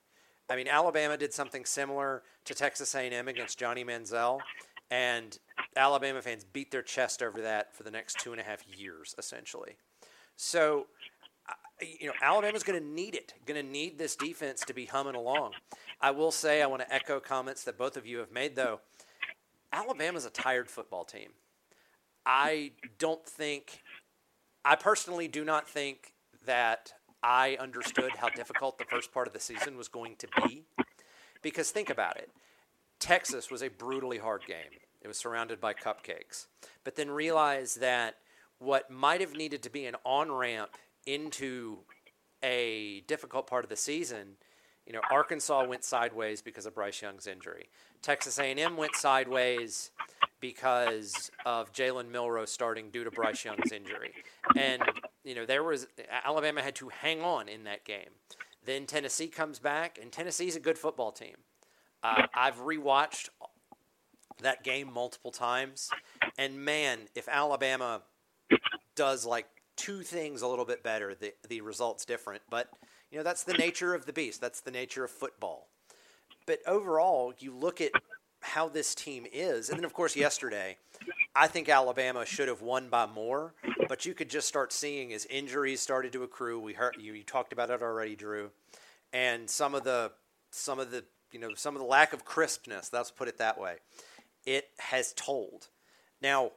[0.48, 4.38] I mean, Alabama did something similar to Texas A&M against Johnny Manziel,
[4.90, 5.38] and
[5.76, 9.14] Alabama fans beat their chest over that for the next two and a half years,
[9.18, 9.76] essentially.
[10.36, 10.86] So,
[11.82, 15.14] you know, Alabama's going to need it, going to need this defense to be humming
[15.14, 15.52] along.
[16.00, 18.80] I will say, I want to echo comments that both of you have made, though.
[19.72, 21.30] Alabama's a tired football team.
[22.26, 23.82] I don't think,
[24.64, 26.12] I personally do not think
[26.44, 30.64] that I understood how difficult the first part of the season was going to be.
[31.42, 32.30] Because think about it
[32.98, 34.80] Texas was a brutally hard game.
[35.00, 36.46] It was surrounded by cupcakes.
[36.82, 38.16] But then realized that
[38.58, 40.70] what might have needed to be an on ramp
[41.06, 41.78] into
[42.42, 44.36] a difficult part of the season,
[44.86, 47.68] you know, Arkansas went sideways because of Bryce Young's injury.
[48.02, 49.90] Texas A&M went sideways
[50.40, 54.12] because of Jalen Milroe starting due to Bryce Young's injury,
[54.56, 54.82] and
[55.24, 55.86] you know there was
[56.24, 58.10] Alabama had to hang on in that game.
[58.64, 61.36] Then Tennessee comes back, and Tennessee's a good football team.
[62.02, 63.28] Uh, I've rewatched
[64.42, 65.90] that game multiple times,
[66.36, 68.02] and man, if Alabama
[68.94, 69.46] does like
[69.76, 72.42] two things a little bit better, the the result's different.
[72.50, 72.68] But
[73.10, 74.40] you know that's the nature of the beast.
[74.40, 75.68] That's the nature of football.
[76.46, 77.92] But overall, you look at
[78.40, 80.76] how this team is, and then of course yesterday,
[81.34, 83.54] I think Alabama should have won by more.
[83.88, 86.58] But you could just start seeing as injuries started to accrue.
[86.58, 88.50] We heard you, you talked about it already, Drew,
[89.12, 90.12] and some of the
[90.50, 92.90] some of the you know some of the lack of crispness.
[92.92, 93.76] Let's put it that way.
[94.44, 95.68] It has told.
[96.20, 96.52] Now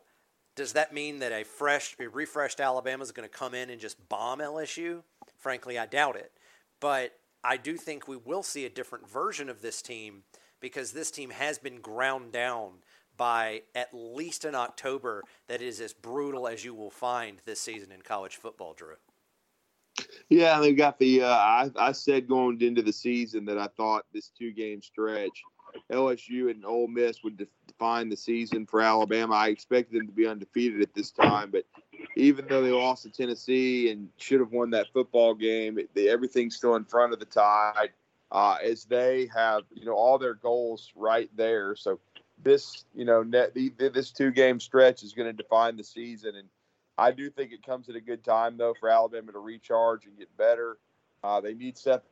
[0.60, 3.80] does that mean that a fresh, a refreshed Alabama is going to come in and
[3.80, 5.04] just bomb LSU?
[5.38, 6.34] Frankly, I doubt it.
[6.82, 7.14] But
[7.46, 10.24] I do think we will see a different version of this team
[10.60, 12.72] because this team has been ground down
[13.18, 17.92] by at least an October that is as brutal as you will find this season
[17.92, 18.96] in college football, Drew.
[20.30, 21.24] Yeah, they've got the.
[21.24, 25.44] Uh, I, I said going into the season that I thought this two game stretch
[25.92, 29.36] LSU and Ole Miss would define the season for Alabama.
[29.36, 31.66] I expected them to be undefeated at this time, but
[32.16, 36.56] even though they lost to Tennessee and should have won that football game, they, everything's
[36.56, 37.90] still in front of the tide
[38.32, 41.76] uh, as they have you know all their goals right there.
[41.76, 42.00] So
[42.42, 46.48] this you know net, this two game stretch is going to define the season, and
[46.98, 50.18] I do think it comes at a good time though for Alabama to recharge and
[50.18, 50.78] get better.
[51.24, 52.04] Uh, they need Seth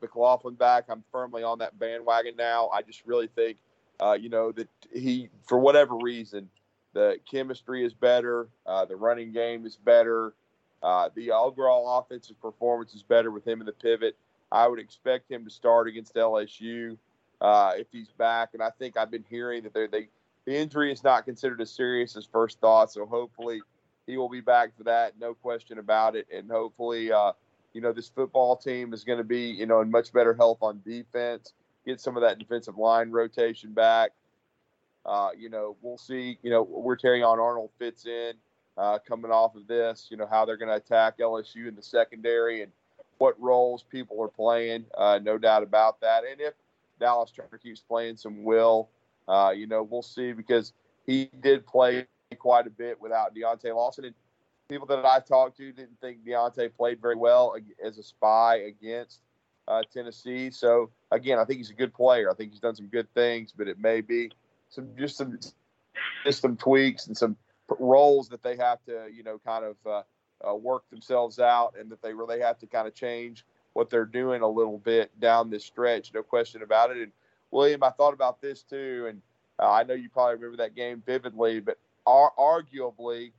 [0.00, 0.84] McLaughlin back.
[0.88, 2.68] I'm firmly on that bandwagon now.
[2.68, 3.58] I just really think,
[4.00, 6.48] uh, you know, that he, for whatever reason,
[6.92, 10.34] the chemistry is better, uh, the running game is better,
[10.82, 14.16] uh, the overall offensive performance is better with him in the pivot.
[14.54, 16.96] I would expect him to start against LSU
[17.40, 20.08] uh, if he's back, and I think I've been hearing that they
[20.46, 22.92] the injury is not considered as serious as first thought.
[22.92, 23.62] So hopefully
[24.06, 27.32] he will be back for that, no question about it, and hopefully uh,
[27.74, 30.58] you know, this football team is going to be, you know, in much better health
[30.62, 31.52] on defense,
[31.84, 34.12] get some of that defensive line rotation back.
[35.04, 38.32] Uh, you know, we'll see, you know, where Terrion Arnold fits in
[38.78, 41.82] uh, coming off of this, you know, how they're going to attack LSU in the
[41.82, 42.72] secondary and
[43.18, 44.84] what roles people are playing.
[44.96, 46.24] Uh, no doubt about that.
[46.24, 46.54] And if
[47.00, 48.90] Dallas Turner keeps playing some will,
[49.28, 50.72] uh, you know, we'll see because
[51.06, 52.06] he did play
[52.38, 54.06] quite a bit without Deontae Lawson.
[54.06, 54.14] And
[54.68, 59.20] people that I talked to didn't think Deontae played very well as a spy against
[59.68, 60.50] uh, Tennessee.
[60.50, 62.30] So again, I think he's a good player.
[62.30, 64.30] I think he's done some good things, but it may be
[64.68, 65.38] some just some
[66.24, 67.36] just some tweaks and some
[67.78, 69.76] roles that they have to you know kind of
[70.48, 74.04] uh, work themselves out, and that they really have to kind of change what they're
[74.04, 76.12] doing a little bit down this stretch.
[76.14, 76.98] No question about it.
[76.98, 77.12] And
[77.50, 79.20] William, I thought about this too, and
[79.60, 83.32] uh, I know you probably remember that game vividly, but ar- arguably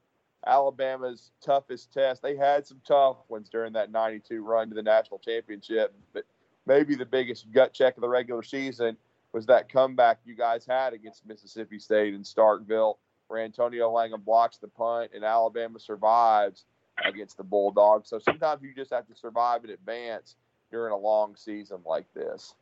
[0.45, 2.21] Alabama's toughest test.
[2.21, 6.25] They had some tough ones during that 92 run to the national championship, but
[6.65, 8.97] maybe the biggest gut check of the regular season
[9.31, 12.95] was that comeback you guys had against Mississippi State in Starkville,
[13.27, 16.65] where Antonio Langham blocks the punt and Alabama survives
[17.03, 18.09] against the Bulldogs.
[18.09, 20.35] So sometimes you just have to survive and advance
[20.71, 22.55] during a long season like this.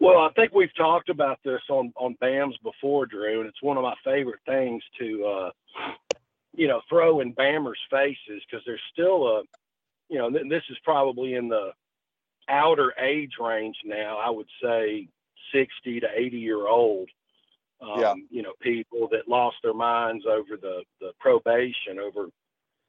[0.00, 3.76] Well, I think we've talked about this on on BAMS before, Drew, and it's one
[3.76, 5.50] of my favorite things to uh,
[6.54, 9.42] you know, throw in Bammers' faces because there's still a,
[10.08, 11.70] you know, th- this is probably in the
[12.48, 14.18] outer age range now.
[14.18, 15.08] I would say
[15.54, 17.08] 60 to 80 year old.
[17.80, 18.14] Um, yeah.
[18.30, 22.26] You know, people that lost their minds over the the probation over,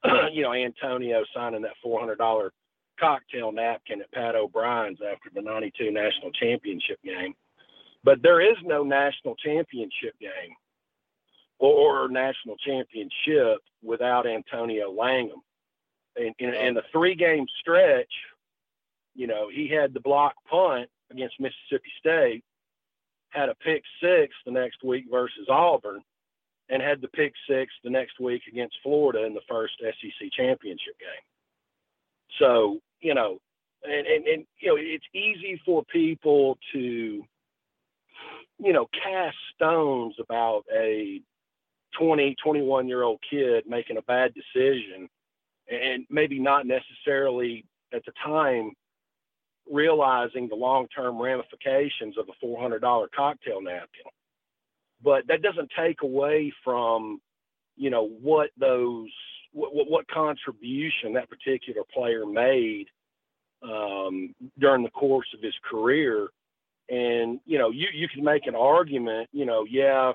[0.32, 2.50] you know, Antonio signing that $400
[3.00, 7.34] cocktail napkin at Pat O'Brien's after the 92 national championship game.
[8.04, 10.56] But there is no national championship game
[11.60, 15.42] or national championship without Antonio Langham.
[16.18, 18.12] In, in, in the three game stretch,
[19.16, 22.44] you know, he had the block punt against Mississippi State,
[23.30, 26.02] had a pick six the next week versus Auburn,
[26.70, 30.98] and had the pick six the next week against Florida in the first SEC championship
[31.00, 31.24] game.
[32.40, 33.38] So, you know,
[33.84, 37.24] and, and, and you know, it's easy for people to,
[38.60, 41.22] you know, cast stones about a
[42.00, 45.10] 20, 21 year old kid making a bad decision
[45.70, 48.72] and maybe not necessarily at the time
[49.72, 54.06] realizing the long term ramifications of a $400 cocktail napkin.
[55.04, 57.20] But that doesn't take away from,
[57.76, 59.10] you know, what those
[59.52, 62.86] what, what contribution that particular player made
[63.64, 66.28] um, during the course of his career.
[66.90, 69.30] And you know, you you can make an argument.
[69.32, 70.14] You know, yeah,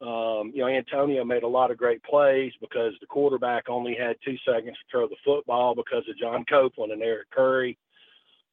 [0.00, 4.16] um, you know, Antonio made a lot of great plays because the quarterback only had
[4.24, 7.78] two seconds to throw the football because of John Copeland and Eric Curry.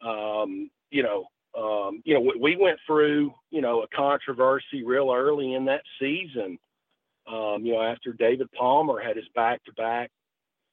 [0.01, 5.11] Um, you know, um, you know, we, we, went through, you know, a controversy real
[5.11, 6.57] early in that season.
[7.27, 10.11] Um, you know, after David Palmer had his back-to-back,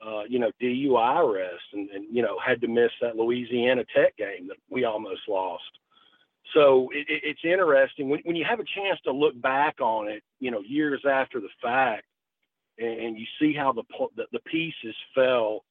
[0.06, 4.16] uh, you know, DUI arrest and, and, you know, had to miss that Louisiana Tech
[4.16, 5.64] game that we almost lost
[6.54, 10.08] so it, it, it's interesting when, when you have a chance to look back on
[10.08, 12.04] it, you know, years after the fact,
[12.78, 13.82] and, and you see how the,
[14.16, 15.64] the, the pieces fell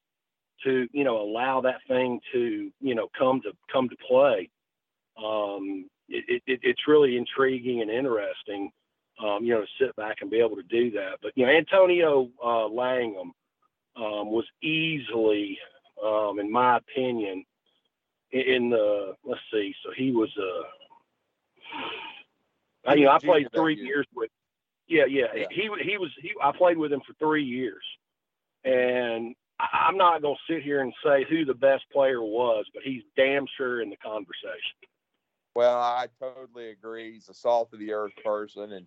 [0.64, 4.48] to you know allow that thing to you know come to come to play.
[5.22, 8.70] Um, it, it, it's really intriguing and interesting,
[9.22, 11.18] um, you know, to sit back and be able to do that.
[11.22, 13.32] But you know, Antonio uh, Langham
[13.96, 15.58] um, was easily,
[16.04, 17.44] um, in my opinion,
[18.30, 20.62] in the let's see, so he was uh
[22.90, 24.30] I, you know, I played three years with
[24.88, 25.46] yeah, yeah, yeah.
[25.50, 27.82] He he was he I played with him for three years.
[28.64, 33.02] And I'm not gonna sit here and say who the best player was, but he's
[33.16, 34.76] damn sure in the conversation.
[35.56, 37.14] Well, I totally agree.
[37.14, 38.86] He's a salt of the earth person, and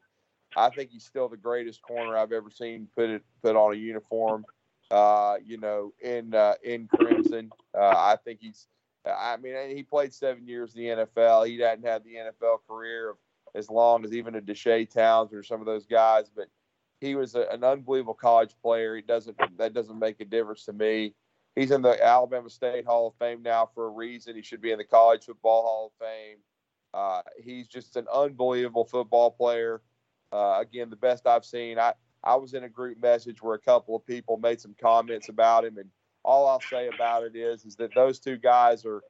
[0.56, 3.76] I think he's still the greatest corner I've ever seen put it put on a
[3.76, 4.46] uniform.
[4.92, 8.68] Uh, you know, in uh, in crimson, uh, I think he's
[9.04, 11.48] I mean, he played seven years in the NFL.
[11.48, 13.16] He hadn't had the NFL career
[13.56, 16.50] as long as even a Deshea Towns or some of those guys, but
[17.02, 18.96] he was a, an unbelievable college player.
[18.96, 21.16] He doesn't that doesn't make a difference to me.
[21.56, 24.36] He's in the Alabama State Hall of Fame now for a reason.
[24.36, 26.38] He should be in the College Football Hall of Fame.
[26.94, 29.82] Uh, he's just an unbelievable football player.
[30.32, 31.80] Uh, again, the best I've seen.
[31.80, 35.30] I I was in a group message where a couple of people made some comments
[35.30, 35.90] about him, and
[36.24, 39.02] all I'll say about it is is that those two guys are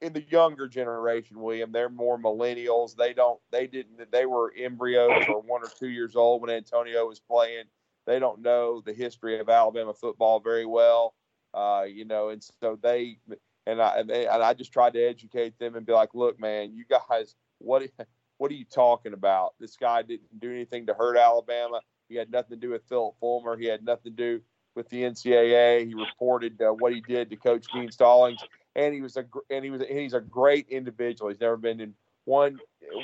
[0.00, 1.72] in the younger generation, William.
[1.72, 2.96] They're more millennials.
[2.96, 7.06] They don't they didn't they were embryos or one or two years old when Antonio
[7.06, 7.64] was playing.
[8.06, 11.14] They don't know the history of Alabama football very well.
[11.54, 13.18] Uh, you know, and so they
[13.66, 16.84] and I and, I just tried to educate them and be like, look, man, you
[16.88, 17.82] guys, what
[18.38, 19.54] what are you talking about?
[19.60, 21.80] This guy didn't do anything to hurt Alabama.
[22.08, 23.56] He had nothing to do with Phillip Fulmer.
[23.56, 24.40] He had nothing to do
[24.74, 25.86] with the NCAA.
[25.86, 28.40] He reported uh, what he did to Coach Gene Stallings,
[28.74, 31.30] and he was a and he was and he's a great individual.
[31.30, 31.94] He's never been in
[32.24, 32.58] one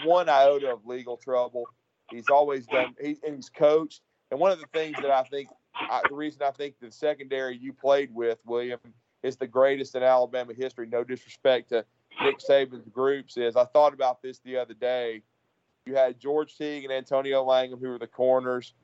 [0.05, 1.65] one iota of legal trouble.
[2.11, 2.95] He's always done.
[3.01, 4.01] He, and he's coached.
[4.31, 7.57] And one of the things that I think, I, the reason I think the secondary
[7.57, 8.81] you played with, William,
[9.23, 10.87] is the greatest in Alabama history.
[10.87, 11.85] No disrespect to
[12.23, 15.23] Nick Saban's groups, is I thought about this the other day.
[15.87, 18.75] You had George Teague and Antonio Langham, who were the corners.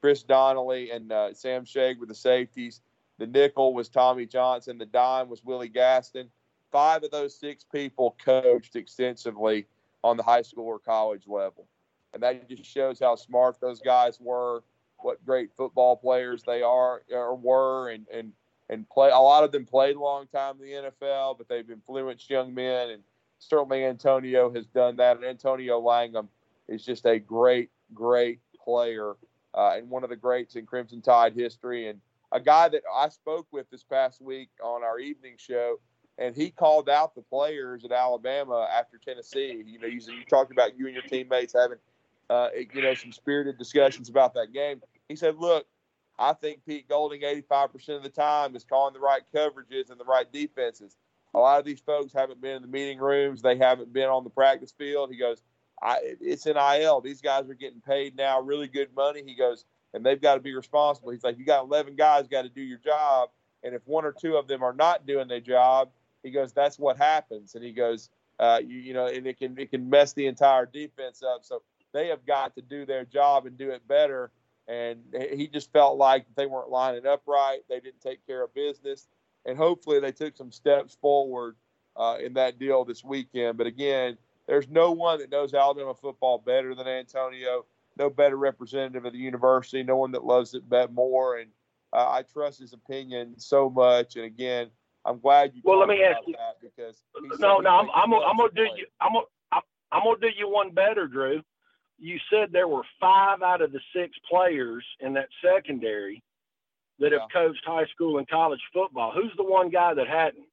[0.00, 2.80] Chris Donnelly and uh, Sam Shade were the safeties.
[3.18, 4.78] The nickel was Tommy Johnson.
[4.78, 6.28] The dime was Willie Gaston.
[6.72, 9.66] Five of those six people coached extensively
[10.02, 11.66] on the high school or college level.
[12.12, 14.62] And that just shows how smart those guys were,
[14.98, 18.32] what great football players they are or were, and, and,
[18.70, 19.10] and play.
[19.10, 22.54] A lot of them played a long time in the NFL, but they've influenced young
[22.54, 22.90] men.
[22.90, 23.02] And
[23.38, 25.16] certainly Antonio has done that.
[25.16, 26.28] And Antonio Langham
[26.68, 29.16] is just a great, great player
[29.54, 32.00] uh, and one of the greats in Crimson Tide history, and
[32.32, 35.78] a guy that I spoke with this past week on our evening show,
[36.18, 39.62] and he called out the players at Alabama after Tennessee.
[39.64, 41.78] You know, you, you talked about you and your teammates having,
[42.30, 44.82] uh, you know, some spirited discussions about that game.
[45.08, 45.66] He said, "Look,
[46.18, 50.04] I think Pete Golding 85% of the time is calling the right coverages and the
[50.04, 50.96] right defenses.
[51.34, 53.42] A lot of these folks haven't been in the meeting rooms.
[53.42, 55.10] They haven't been on the practice field.
[55.10, 55.42] He goes,
[56.20, 57.00] it's NIL.
[57.00, 59.22] These guys are getting paid now really good money.
[59.26, 61.10] He goes, and they've got to be responsible.
[61.10, 63.30] He's like, you got 11 guys got to do your job.
[63.64, 65.90] And if one or two of them are not doing their job,
[66.22, 67.54] he goes, that's what happens.
[67.54, 70.66] And he goes, uh, you, you know, and it can, it can mess the entire
[70.66, 71.40] defense up.
[71.42, 74.30] So they have got to do their job and do it better.
[74.66, 75.00] And
[75.32, 77.60] he just felt like they weren't lining up right.
[77.68, 79.08] They didn't take care of business.
[79.44, 81.56] And hopefully they took some steps forward
[81.96, 83.58] uh, in that deal this weekend.
[83.58, 87.66] But again, there's no one that knows Alabama football better than Antonio.
[87.98, 89.82] No better representative of the university.
[89.82, 91.38] No one that loves it bet more.
[91.38, 91.50] And
[91.92, 94.16] uh, I trust his opinion so much.
[94.16, 94.70] And again,
[95.04, 95.60] I'm glad you.
[95.64, 97.02] Well, let me ask you that because
[97.38, 98.86] no, no, I'm, I'm, I'm gonna do you.
[99.00, 99.62] I'm gonna,
[99.92, 101.42] I'm gonna do you one better, Drew.
[101.98, 106.22] You said there were five out of the six players in that secondary
[106.98, 107.20] that yeah.
[107.20, 109.12] have coached high school and college football.
[109.12, 110.46] Who's the one guy that hadn't?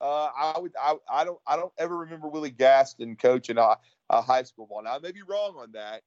[0.00, 0.72] Uh, I would.
[0.80, 1.40] I, I don't.
[1.46, 3.76] I don't ever remember Willie Gaston coaching a,
[4.10, 4.82] a high school ball.
[4.84, 6.02] Now I may be wrong on that,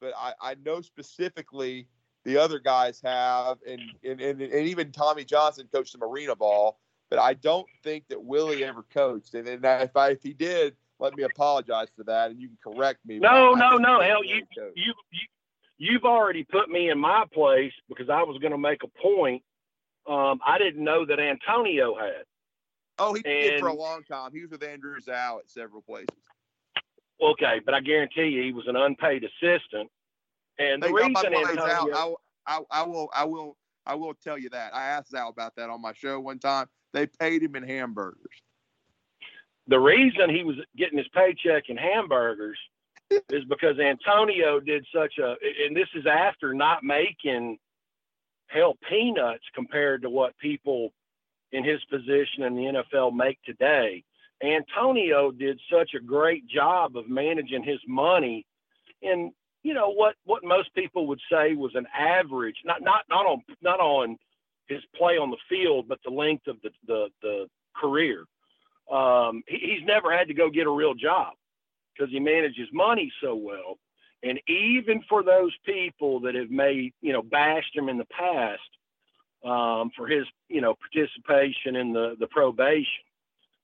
[0.00, 1.88] but I, I know specifically
[2.24, 6.78] the other guys have, and and, and, and even Tommy Johnson coached some arena ball,
[7.10, 9.34] but I don't think that Willie ever coached.
[9.34, 12.72] And, and if I if he did, let me apologize for that, and you can
[12.72, 13.18] correct me.
[13.18, 14.00] No, no, no.
[14.00, 14.46] Hell, you,
[14.76, 15.20] you you
[15.78, 19.42] you've already put me in my place because I was going to make a point.
[20.08, 22.22] Um, I didn't know that Antonio had.
[22.98, 24.30] Oh, he and, did for a long time.
[24.32, 26.08] He was with Andrew Zow at several places.
[27.20, 29.90] Okay, but I guarantee you, he was an unpaid assistant.
[30.58, 31.56] And the hey, reason Antonio,
[31.94, 32.14] I,
[32.46, 34.74] I, I, will, I will, I will tell you that.
[34.74, 36.66] I asked Al about that on my show one time.
[36.92, 38.42] They paid him in hamburgers.
[39.68, 42.58] The reason he was getting his paycheck in hamburgers
[43.10, 47.58] is because Antonio did such a, and this is after not making
[48.46, 50.92] hell peanuts compared to what people
[51.52, 54.04] in his position in the NFL make today.
[54.42, 58.44] Antonio did such a great job of managing his money
[59.00, 59.32] in
[59.62, 63.42] you know what what most people would say was an average not not not on
[63.60, 64.16] not on
[64.66, 67.46] his play on the field but the length of the the, the
[67.76, 68.24] career
[68.92, 71.32] um, he, he's never had to go get a real job
[71.96, 73.78] because he manages money so well
[74.22, 78.60] and even for those people that have made you know bashed him in the past
[79.44, 83.04] um, for his you know participation in the the probation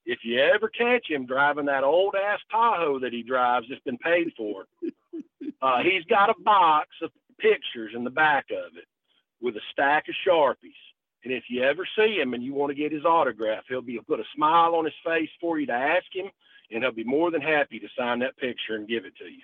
[0.08, 3.98] if you ever catch him driving that old ass Tahoe that he drives that's been
[3.98, 4.64] paid for,
[5.62, 8.86] uh, he's got a box of pictures in the back of it
[9.42, 10.72] with a stack of Sharpies.
[11.24, 13.98] And if you ever see him and you want to get his autograph, he'll be
[14.06, 16.30] put a smile on his face for you to ask him,
[16.70, 19.42] and he'll be more than happy to sign that picture and give it to you.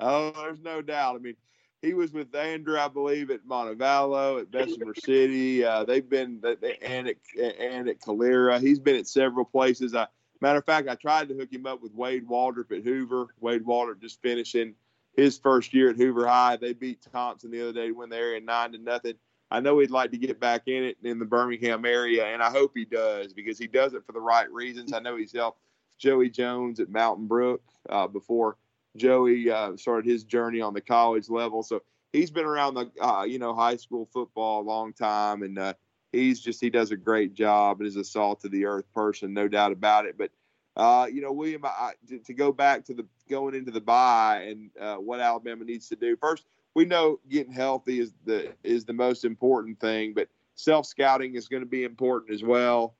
[0.00, 1.16] Oh, there's no doubt.
[1.16, 1.36] I mean,
[1.82, 5.64] he was with Andrew, I believe, at Montevallo, at Bessemer City.
[5.64, 6.42] Uh, they've been
[6.82, 8.58] and at and at Calera.
[8.58, 9.94] He's been at several places.
[9.94, 10.06] I,
[10.40, 13.28] matter of fact, I tried to hook him up with Wade Waldrop at Hoover.
[13.40, 14.74] Wade Waldrop just finishing
[15.14, 16.56] his first year at Hoover High.
[16.56, 19.14] They beat Thompson the other day to win the area nine to nothing.
[19.50, 22.50] I know he'd like to get back in it in the Birmingham area, and I
[22.50, 24.92] hope he does because he does it for the right reasons.
[24.92, 25.60] I know he's helped
[25.98, 28.56] Joey Jones at Mountain Brook uh, before
[28.96, 31.62] Joey uh, started his journey on the college level.
[31.62, 31.82] So
[32.12, 35.74] he's been around the uh, you know high school football a long time, and uh,
[36.12, 39.32] he's just he does a great job and is a salt of the earth person,
[39.32, 40.18] no doubt about it.
[40.18, 40.30] But
[40.76, 44.46] uh, you know, William, I, to, to, go back to the going into the bye
[44.48, 46.16] and uh, what Alabama needs to do.
[46.16, 46.44] First,
[46.76, 51.48] we know getting healthy is the is the most important thing, but self scouting is
[51.48, 52.94] going to be important as well.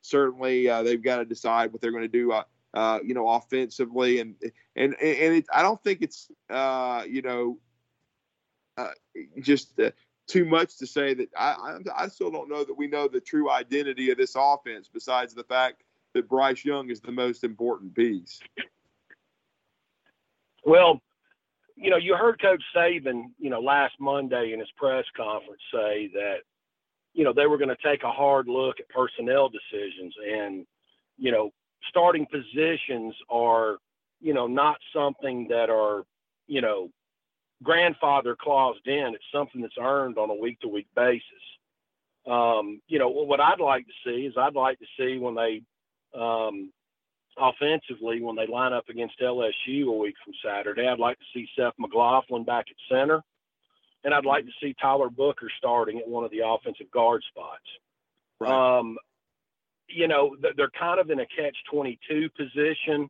[0.00, 2.32] Certainly, uh, they've got to decide what they're going to do.
[2.32, 2.42] Uh,
[2.74, 4.34] uh, you know, offensively, and
[4.74, 7.58] and and it, I don't think it's uh, you know
[8.76, 8.90] uh,
[9.40, 9.92] just uh,
[10.26, 13.20] too much to say that I, I, I still don't know that we know the
[13.20, 17.94] true identity of this offense besides the fact that Bryce Young is the most important
[17.94, 18.40] piece.
[20.64, 21.00] Well,
[21.76, 26.10] you know, you heard Coach Saban, you know, last Monday in his press conference say
[26.14, 26.38] that,
[27.14, 30.66] you know, they were going to take a hard look at personnel decisions and,
[31.18, 31.50] you know,
[31.88, 33.76] starting positions are,
[34.20, 36.04] you know, not something that are,
[36.46, 36.88] you know,
[37.62, 39.14] grandfather claused in.
[39.14, 41.22] It's something that's earned on a week to week basis.
[42.26, 45.62] Um, you know, what I'd like to see is I'd like to see when they,
[46.18, 46.72] um,
[47.38, 51.48] offensively, when they line up against LSU a week from Saturday, I'd like to see
[51.56, 53.22] Seth McLaughlin back at center.
[54.04, 57.62] And I'd like to see Tyler Booker starting at one of the offensive guard spots.
[58.40, 58.78] Right.
[58.78, 58.96] Um,
[59.88, 63.08] you know, they're kind of in a catch 22 position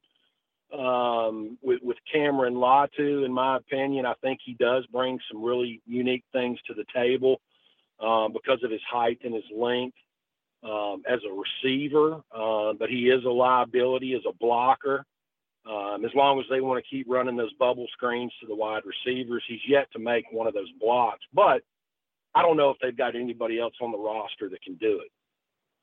[0.77, 4.05] um, with, with Cameron Latu, in my opinion.
[4.05, 7.41] I think he does bring some really unique things to the table
[8.01, 9.97] um, because of his height and his length
[10.63, 15.05] um, as a receiver, uh, but he is a liability as a blocker.
[15.65, 18.83] Um, as long as they want to keep running those bubble screens to the wide
[18.85, 21.25] receivers, he's yet to make one of those blocks.
[21.33, 21.63] But
[22.35, 25.11] I don't know if they've got anybody else on the roster that can do it.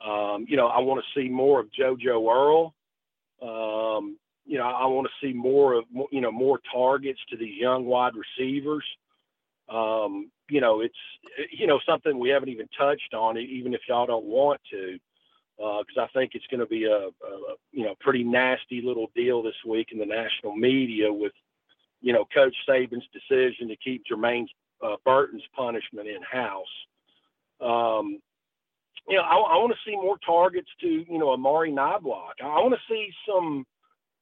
[0.05, 2.73] Um, you know, I want to see more of JoJo Earle.
[3.41, 7.55] Um, you know, I want to see more of, you know, more targets to these
[7.57, 8.83] young wide receivers.
[9.69, 10.97] Um, you know, it's,
[11.51, 14.97] you know, something we haven't even touched on, even if y'all don't want to,
[15.57, 19.11] because uh, I think it's going to be a, a, you know, pretty nasty little
[19.15, 21.33] deal this week in the national media with,
[22.01, 24.47] you know, Coach Saban's decision to keep Jermaine
[24.83, 26.65] uh, Burton's punishment in house.
[27.61, 28.19] Um,
[29.07, 32.41] you know, I, I want to see more targets to, you know, Amari Niblack.
[32.41, 33.65] I want to see some,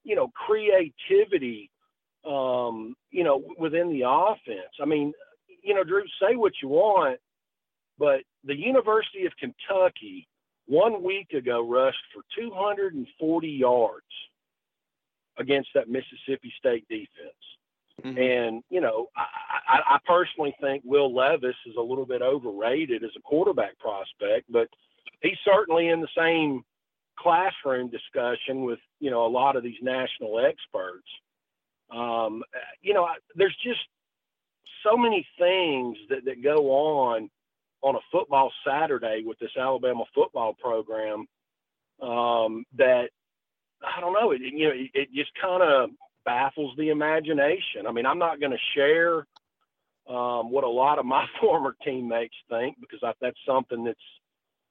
[0.02, 1.70] you know, creativity,
[2.26, 4.74] um, you know, within the offense.
[4.82, 5.12] I mean,
[5.62, 7.18] you know, Drew, say what you want,
[7.98, 10.28] but the University of Kentucky
[10.66, 14.04] one week ago rushed for 240 yards
[15.38, 17.08] against that Mississippi State defense.
[18.04, 18.18] Mm-hmm.
[18.18, 19.24] And, you know, I,
[19.68, 24.50] I, I personally think Will Levis is a little bit overrated as a quarterback prospect,
[24.50, 24.68] but
[25.22, 26.62] he's certainly in the same
[27.18, 31.08] classroom discussion with you know a lot of these national experts.
[31.90, 32.42] Um,
[32.82, 33.80] you know, there's just
[34.84, 37.30] so many things that, that go on
[37.82, 41.26] on a football Saturday with this Alabama football program
[42.02, 43.10] um, that
[43.82, 44.32] I don't know.
[44.32, 45.90] It, you know, it, it just kind of
[46.24, 47.86] baffles the imagination.
[47.86, 49.26] I mean, I'm not going to share
[50.08, 53.98] um, what a lot of my former teammates think because I, that's something that's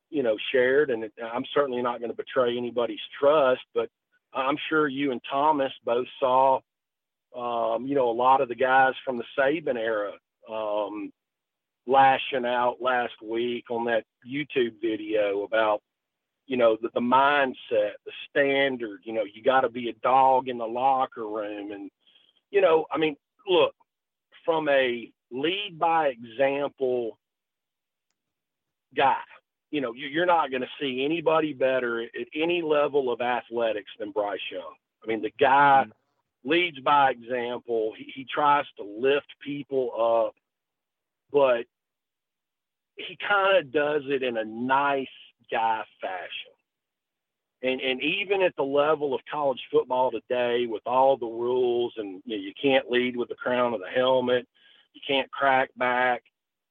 [0.09, 3.61] you know shared, and it, I'm certainly not going to betray anybody's trust.
[3.73, 3.89] But
[4.33, 6.59] I'm sure you and Thomas both saw,
[7.37, 10.13] um, you know, a lot of the guys from the Saban era
[10.51, 11.11] um,
[11.85, 15.81] lashing out last week on that YouTube video about
[16.47, 20.47] you know, the, the mindset, the standard, you know, you got to be a dog
[20.47, 21.71] in the locker room.
[21.73, 21.91] And,
[22.49, 23.17] you know, I mean,
[23.47, 23.75] look,
[24.45, 27.19] from a lead by example
[28.95, 29.17] guy,
[29.71, 33.91] you know, you, are not going to see anybody better at, any level of athletics
[33.99, 34.75] than Bryce Young.
[35.03, 35.91] I mean, the guy mm-hmm.
[36.43, 37.93] Leads by example.
[37.97, 40.35] He, he tries to lift people up,
[41.31, 41.65] but
[42.95, 45.07] he kind of does it in a nice,
[45.51, 46.51] guy fashion.
[47.63, 52.21] And, and even at the level of college football today, with all the rules, and
[52.25, 54.47] you, know, you can't lead with the crown of the helmet,
[54.93, 56.23] you can't crack back,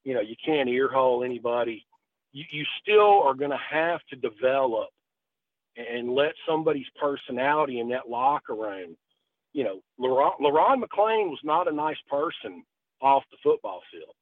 [0.04, 1.86] you know, you can't earhole anybody.
[2.32, 4.88] You, you still are going to have to develop
[5.76, 8.96] and let somebody's personality in that locker room.
[9.56, 12.62] You know, Le'Ron, Le'Ron McClain was not a nice person
[13.00, 14.14] off the football field.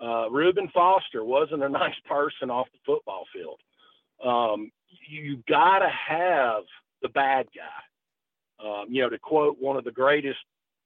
[0.00, 3.60] Uh, Reuben Foster wasn't a nice person off the football field
[4.24, 4.70] um,
[5.08, 6.62] you got to have
[7.02, 8.64] the bad guy.
[8.64, 10.38] Um, you know, to quote one of the greatest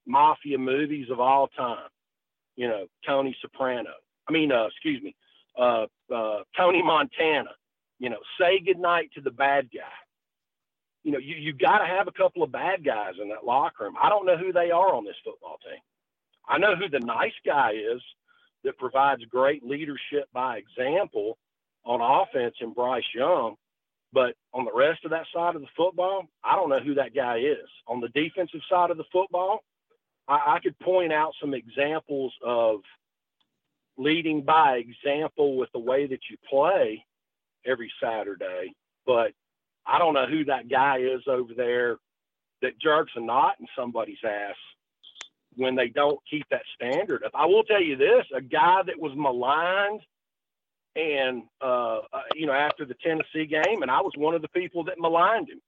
[0.07, 1.89] mafia movies of all time,
[2.55, 3.91] you know, Tony Soprano.
[4.27, 5.15] I mean, uh, excuse me,
[5.57, 7.51] uh, uh, Tony Montana.
[7.99, 9.81] You know, say goodnight to the bad guy.
[11.07, 13.85] You know, you, you got to have a couple of bad guys in that locker
[13.85, 13.95] room.
[13.97, 15.79] I don't know who they are on this football team.
[16.45, 18.01] I know who the nice guy is
[18.65, 21.37] that provides great leadership by example
[21.85, 23.55] on offense in Bryce Young.
[24.11, 27.15] But on the rest of that side of the football, I don't know who that
[27.15, 27.69] guy is.
[27.87, 29.63] On the defensive side of the football,
[30.27, 32.81] I, I could point out some examples of
[33.97, 37.05] leading by example with the way that you play
[37.65, 38.73] every Saturday.
[39.05, 39.31] But
[39.87, 41.97] I don't know who that guy is over there
[42.61, 44.55] that jerks a knot in somebody's ass
[45.55, 47.31] when they don't keep that standard up.
[47.33, 50.01] I will tell you this a guy that was maligned
[50.95, 54.49] and uh, uh, you know after the Tennessee game, and I was one of the
[54.49, 55.61] people that maligned him.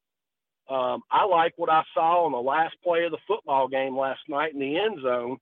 [0.75, 4.21] Um, I like what I saw on the last play of the football game last
[4.27, 5.37] night in the end zone.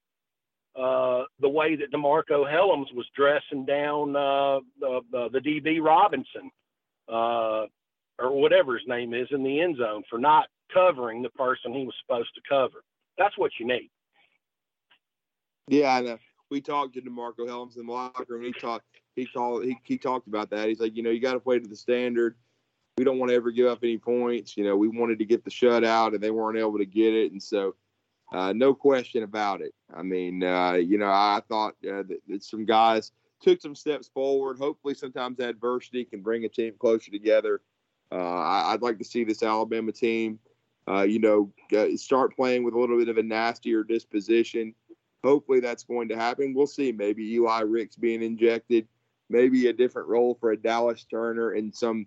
[0.74, 6.50] Uh, the way that DeMarcco Hellams was dressing down uh, the, the, the DB Robinson,
[7.08, 7.64] uh,
[8.18, 11.84] or whatever his name is, in the end zone for not covering the person he
[11.84, 12.84] was supposed to cover.
[13.16, 13.90] That's what you need.
[15.66, 16.18] Yeah, I know.
[16.50, 18.44] We talked to DeMarcco Hellams in the locker room.
[18.44, 20.68] He talked he called he, he talked about that.
[20.68, 22.36] He's like, you know, you got to play to the standard.
[22.96, 24.56] We don't want to ever give up any points.
[24.56, 27.32] You know, we wanted to get the shutout, and they weren't able to get it,
[27.32, 27.74] and so
[28.32, 29.74] uh, no question about it.
[29.94, 34.08] I mean, uh, you know, I thought uh, that, that, some guys took some steps
[34.08, 34.58] forward.
[34.58, 37.60] Hopefully, sometimes adversity can bring a team closer together.
[38.10, 40.38] Uh, I, would like to see this Alabama team,
[40.88, 41.52] uh, you know,
[41.96, 44.74] start playing with a little bit of a nastier disposition.
[45.22, 46.54] Hopefully, that's going to happen.
[46.54, 46.92] We'll see.
[46.92, 48.88] Maybe Eli Ricks being injected
[49.28, 52.06] maybe a different role for a Dallas Turner and some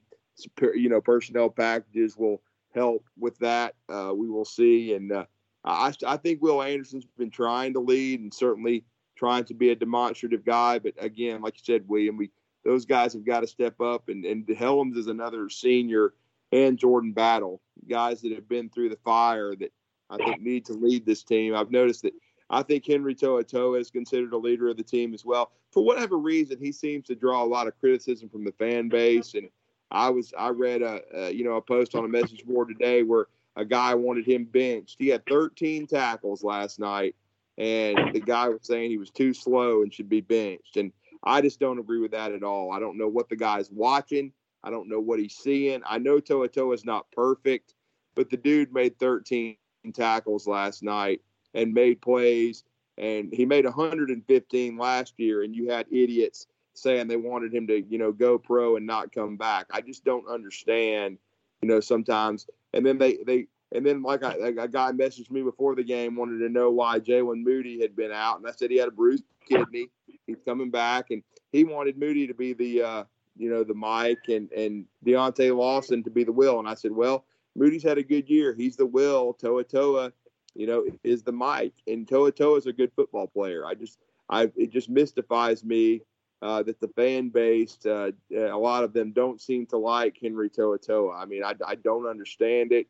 [0.74, 2.42] you know personnel packages will
[2.74, 3.76] help with that.
[3.90, 5.26] Uh, we will see, and uh,
[5.64, 8.86] I I think Will Anderson's been trying to lead and certainly
[9.16, 10.80] trying to be a demonstrative guy.
[10.80, 12.32] But again, like you said, William, we
[12.64, 16.14] those guys have got to step up, and and Hellams is another senior,
[16.52, 19.72] and Jordan Battle, guys that have been through the fire that
[20.10, 21.56] I think need to lead this team.
[21.56, 22.14] I've noticed that
[22.50, 25.52] I think Henry To'oTo'o is considered a leader of the team as well.
[25.72, 29.36] For whatever reason, he seems to draw a lot of criticism from the fan base.
[29.36, 29.48] And
[29.90, 33.04] I was I read a, a you know a post on a message board today
[33.04, 34.98] where a guy wanted him benched.
[35.00, 37.16] He had 13 tackles last night,
[37.58, 40.78] and the guy was saying he was too slow and should be benched.
[40.78, 40.92] And
[41.24, 42.72] I just don't agree with that at all.
[42.72, 44.32] I don't know what the guy's watching.
[44.64, 45.82] I don't know what he's seeing.
[45.86, 47.74] I know To'oTo'o is not perfect,
[48.16, 49.56] but the dude made 13
[49.94, 51.22] tackles last night
[51.54, 52.64] and made plays.
[52.98, 57.82] And he made 115 last year, and you had idiots saying they wanted him to,
[57.82, 59.68] you know, go pro and not come back.
[59.72, 61.18] I just don't understand,
[61.62, 62.48] you know, sometimes.
[62.74, 66.16] And then they they And then, like I, a guy messaged me before the game,
[66.18, 68.92] wanted to know why Jaylen Moody had been out, and I said he had a
[68.92, 69.90] bruised kidney.
[70.28, 73.04] He's coming back, and he wanted Moody to be the, uh,
[73.38, 76.60] you know, the Mike and and Deontae Lawson to be the Will.
[76.60, 78.54] And I said, well, Moody's had a good year.
[78.54, 79.38] He's the Will.
[79.42, 80.12] To'oTo'o,
[80.54, 83.66] you know, is the Mike, and To'oTo'o is a good football player.
[83.66, 84.00] I just,
[84.30, 86.02] I it just mystifies me
[86.42, 90.50] uh, that the fan base, uh, a lot of them don't seem to like Henry
[90.50, 91.16] To'oTo'o.
[91.16, 92.88] I mean, I, I don't understand it.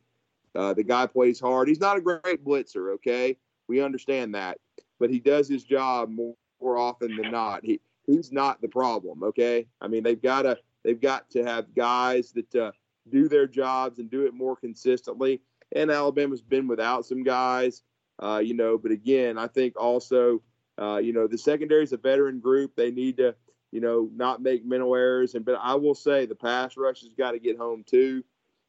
[0.55, 1.67] Uh, the guy plays hard.
[1.67, 3.37] He's not a great blitzer, okay?
[3.67, 4.57] We understand that,
[4.99, 7.63] but he does his job more, more often than not.
[7.63, 9.67] He he's not the problem, okay?
[9.79, 12.71] I mean, they've got to they've got to have guys that uh,
[13.09, 15.41] do their jobs and do it more consistently.
[15.73, 17.83] And Alabama's been without some guys,
[18.21, 18.77] uh, you know.
[18.77, 20.41] But again, I think also,
[20.81, 22.75] uh, you know, the secondary is a veteran group.
[22.75, 23.35] They need to,
[23.71, 25.33] you know, not make mental errors.
[25.35, 28.23] And but I will say the pass rush has got to get home too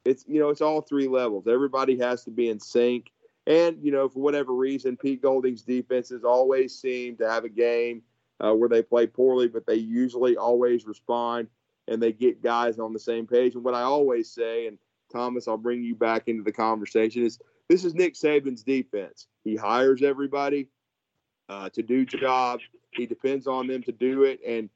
[0.05, 1.47] it's you know it's all three levels.
[1.47, 3.11] Everybody has to be in sync.
[3.45, 8.01] And you know, for whatever reason, Pete Golding's defenses always seem to have a game
[8.39, 11.47] uh, where they play poorly, but they usually always respond
[11.87, 13.55] and they get guys on the same page.
[13.55, 14.77] And what I always say, and
[15.11, 17.39] Thomas, I'll bring you back into the conversation, is
[17.69, 19.27] this is Nick Saban's defense.
[19.43, 20.69] He hires everybody
[21.49, 22.63] uh, to do jobs.
[22.91, 24.69] He depends on them to do it, and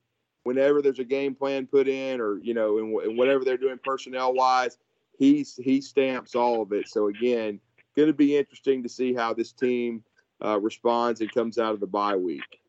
[0.43, 3.79] whenever there's a game plan put in, or you know, and, and whatever they're doing
[3.83, 4.77] personnel wise,
[5.17, 6.87] he's he stamps all of it.
[6.87, 7.59] So again,
[7.95, 10.03] going to be interesting to see how this team
[10.43, 12.61] uh, responds and comes out of the bye week.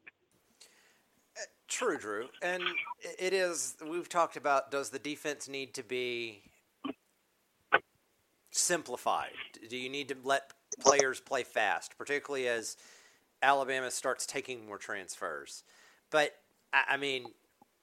[1.68, 2.62] True, Drew, and
[3.18, 3.76] it is.
[3.86, 6.42] We've talked about does the defense need to be
[8.50, 9.32] simplified?
[9.68, 12.78] Do you need to let players play fast, particularly as
[13.42, 15.62] Alabama starts taking more transfers?
[16.10, 16.36] But
[16.72, 17.26] I mean,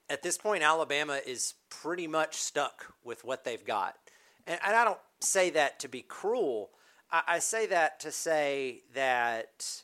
[0.10, 3.98] at this point, Alabama is pretty much stuck with what they've got.
[4.48, 6.72] And, and I don't say that to be cruel.
[7.12, 9.84] I, I say that to say that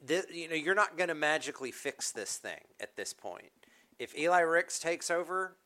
[0.00, 3.50] this, you know you're not going to magically fix this thing at this point.
[3.98, 5.56] If Eli Ricks takes over,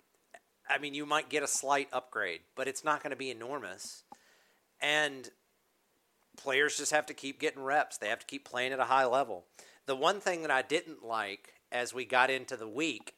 [0.68, 4.04] I mean you might get a slight upgrade, but it's not going to be enormous.
[4.80, 5.30] And
[6.36, 7.98] players just have to keep getting reps.
[7.98, 9.44] They have to keep playing at a high level.
[9.86, 13.14] The one thing that I didn't like as we got into the week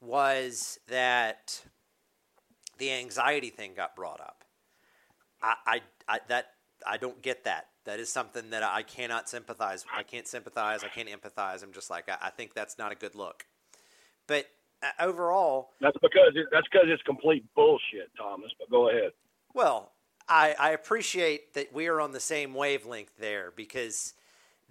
[0.00, 1.62] was that
[2.78, 4.44] the anxiety thing got brought up.
[5.42, 6.46] I, I, I, that
[6.86, 7.68] I don't get that.
[7.84, 9.84] That is something that I cannot sympathize.
[9.94, 10.84] I can't sympathize.
[10.84, 11.62] I can't empathize.
[11.62, 13.46] I'm just like I, I think that's not a good look.
[14.26, 14.46] But
[14.82, 18.50] uh, overall, that's because it, that's because it's complete bullshit, Thomas.
[18.58, 19.12] But go ahead.
[19.54, 19.92] Well,
[20.28, 24.12] I, I appreciate that we are on the same wavelength there because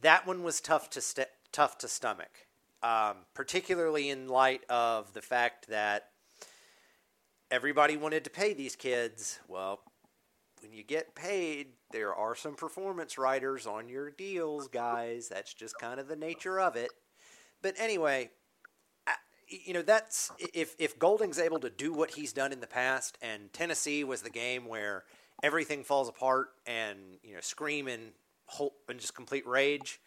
[0.01, 2.45] that one was tough to st- tough to stomach,
[2.83, 6.09] um, particularly in light of the fact that
[7.51, 9.39] everybody wanted to pay these kids.
[9.47, 9.81] Well,
[10.61, 15.29] when you get paid, there are some performance riders on your deals, guys.
[15.29, 16.91] That's just kind of the nature of it.
[17.61, 18.31] But anyway,
[19.47, 23.17] you know that's if if Golding's able to do what he's done in the past,
[23.21, 25.03] and Tennessee was the game where
[25.43, 28.11] everything falls apart and you know scream and
[28.45, 29.99] hope and just complete rage.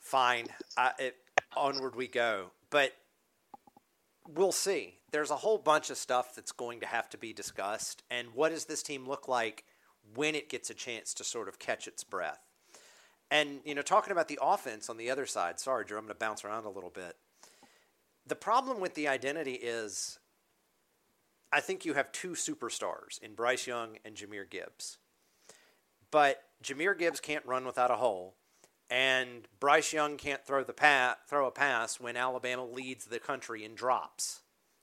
[0.00, 1.16] Fine, I, it,
[1.56, 2.50] onward we go.
[2.70, 2.92] But
[4.28, 4.97] we'll see.
[5.10, 8.02] There's a whole bunch of stuff that's going to have to be discussed.
[8.10, 9.64] And what does this team look like
[10.14, 12.40] when it gets a chance to sort of catch its breath?
[13.30, 16.14] And, you know, talking about the offense on the other side, sorry, Drew, I'm going
[16.14, 17.16] to bounce around a little bit.
[18.26, 20.18] The problem with the identity is
[21.52, 24.98] I think you have two superstars in Bryce Young and Jahmyr Gibbs.
[26.10, 28.34] But Jahmyr Gibbs can't run without a hole,
[28.90, 33.64] and Bryce Young can't throw the pa- throw a pass when Alabama leads the country
[33.64, 34.40] in drops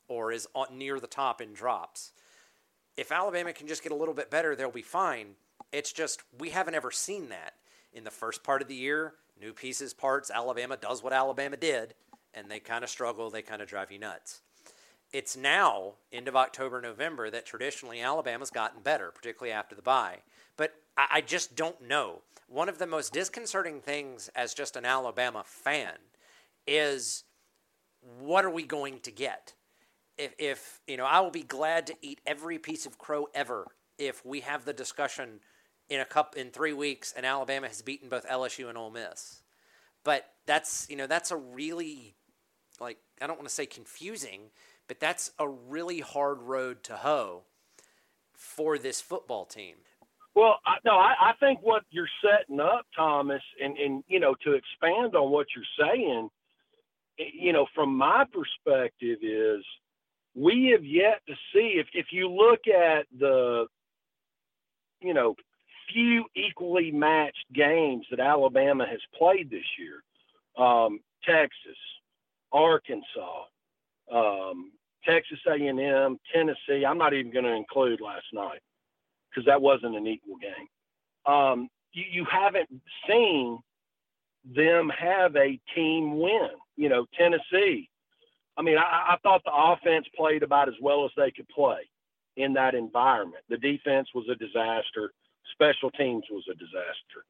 [0.08, 2.12] or is near the top in drops.
[2.98, 5.36] If Alabama can just get a little bit better, they'll be fine.
[5.72, 7.54] It's just we haven't ever seen that
[7.94, 9.14] in the first part of the year.
[9.40, 10.32] New pieces, parts.
[10.32, 11.94] Alabama does what Alabama did,
[12.34, 13.30] and they kind of struggle.
[13.30, 14.42] They kind of drive you nuts.
[15.12, 20.20] It's now, end of October, November, that traditionally Alabama's gotten better, particularly after the bye.
[20.58, 24.86] But I, I just don't know one of the most disconcerting things as just an
[24.86, 25.98] Alabama fan
[26.68, 27.24] is
[28.20, 29.54] what are we going to get?
[30.18, 33.68] If, if you know, I will be glad to eat every piece of crow ever
[33.98, 35.40] if we have the discussion
[35.90, 39.44] in a cup in three weeks and Alabama has beaten both LSU and Ole Miss.
[40.04, 42.16] But that's you know that's a really
[42.80, 44.52] like I don't want to say confusing,
[44.88, 47.44] but that's a really hard road to hoe
[48.34, 49.78] for this football team.
[50.36, 54.36] Well, I, no, I, I think what you're setting up, Thomas, and, and you know,
[54.44, 56.30] to expand on what you're saying,
[57.20, 59.64] eh, you know, from my perspective, is
[60.36, 63.68] we have yet to see if if you look at the
[65.06, 65.36] you know,
[65.94, 70.04] few equally matched games that Alabama has played this year.
[70.64, 71.78] Um, Texas,
[72.52, 73.44] Arkansas,
[74.12, 74.72] um,
[75.04, 76.86] Texas A&M, Tennessee.
[76.86, 78.62] I'm not even going to include last night
[79.30, 81.32] because that wasn't an equal game.
[81.32, 82.70] Um, you, you haven't
[83.08, 83.60] seen
[84.44, 86.50] them have a team win.
[86.78, 87.90] You know, Tennessee.
[88.58, 91.90] I mean, I, I thought the offense played about as well as they could play
[92.38, 93.44] in that environment.
[93.50, 95.12] The defense was a disaster.
[95.54, 97.26] Special teams was a disaster.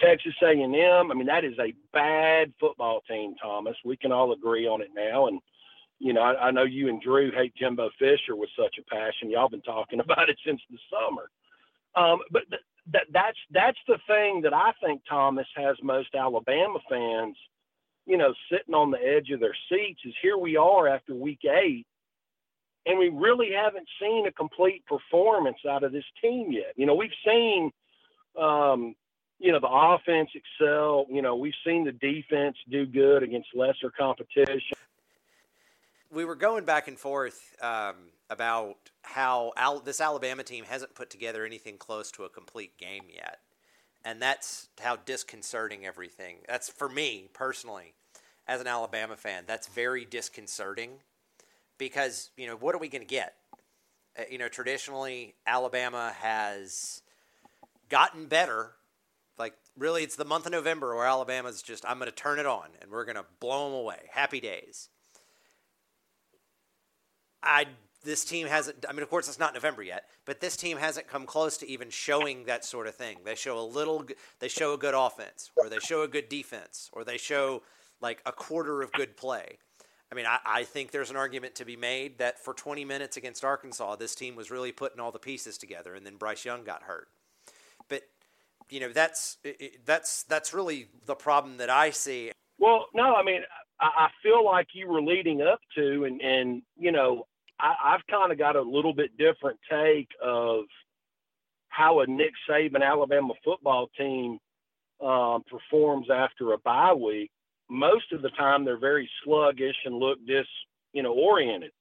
[0.00, 1.10] Texas A&M.
[1.10, 3.76] I mean, that is a bad football team, Thomas.
[3.84, 5.28] We can all agree on it now.
[5.28, 5.40] And
[6.00, 9.30] you know, I, I know you and Drew hate Jimbo Fisher with such a passion.
[9.30, 11.30] Y'all been talking about it since the summer.
[11.96, 12.62] Um, but th-
[12.92, 17.36] that that's that's the thing that I think Thomas has most Alabama fans,
[18.06, 20.00] you know, sitting on the edge of their seats.
[20.04, 21.86] Is here we are after week eight,
[22.86, 26.72] and we really haven't seen a complete performance out of this team yet.
[26.76, 27.70] You know, we've seen,
[28.40, 28.94] um,
[29.38, 31.06] you know, the offense excel.
[31.10, 34.76] You know, we've seen the defense do good against lesser competition.
[36.10, 37.96] We were going back and forth um,
[38.30, 43.04] about how Al- this Alabama team hasn't put together anything close to a complete game
[43.12, 43.38] yet,
[44.04, 46.36] and that's how disconcerting everything.
[46.46, 47.94] That's for me personally,
[48.46, 49.44] as an Alabama fan.
[49.46, 50.90] That's very disconcerting
[51.78, 53.34] because you know what are we going to get?
[54.18, 57.02] Uh, you know, traditionally Alabama has
[57.88, 58.72] gotten better.
[59.38, 62.46] Like really, it's the month of November where Alabama's just I'm going to turn it
[62.46, 64.08] on and we're going to blow them away.
[64.10, 64.88] Happy days.
[67.42, 67.66] I
[68.04, 68.84] this team hasn't.
[68.88, 71.68] I mean, of course, it's not November yet, but this team hasn't come close to
[71.68, 73.18] even showing that sort of thing.
[73.24, 74.04] They show a little.
[74.38, 77.62] They show a good offense, or they show a good defense, or they show
[78.00, 79.58] like a quarter of good play.
[80.12, 83.16] I mean, I, I, think there's an argument to be made that for 20 minutes
[83.16, 86.62] against Arkansas, this team was really putting all the pieces together, and then Bryce Young
[86.62, 87.08] got hurt.
[87.88, 88.02] But
[88.70, 89.38] you know, that's
[89.84, 92.32] that's that's really the problem that I see.
[92.58, 93.40] Well, no, I mean,
[93.80, 97.26] I, I feel like you were leading up to, and and you know,
[97.58, 100.64] I, I've kind of got a little bit different take of
[101.68, 104.38] how a Nick Saban Alabama football team
[105.04, 107.30] um, performs after a bye week
[107.68, 110.46] most of the time they're very sluggish and look dis,
[110.92, 111.72] you know, oriented.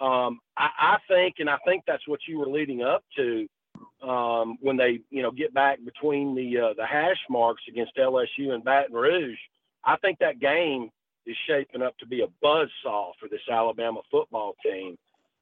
[0.00, 3.46] Um, I, I, think, and I think that's what you were leading up to
[4.06, 8.52] um, when they, you know, get back between the uh, the hash marks against LSU
[8.52, 9.38] and Baton Rouge.
[9.84, 10.90] I think that game
[11.26, 14.96] is shaping up to be a buzz saw for this Alabama football team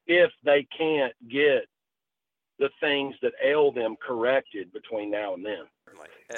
[0.06, 1.66] if they can't get
[2.58, 5.64] the things that ail them corrected between now and then.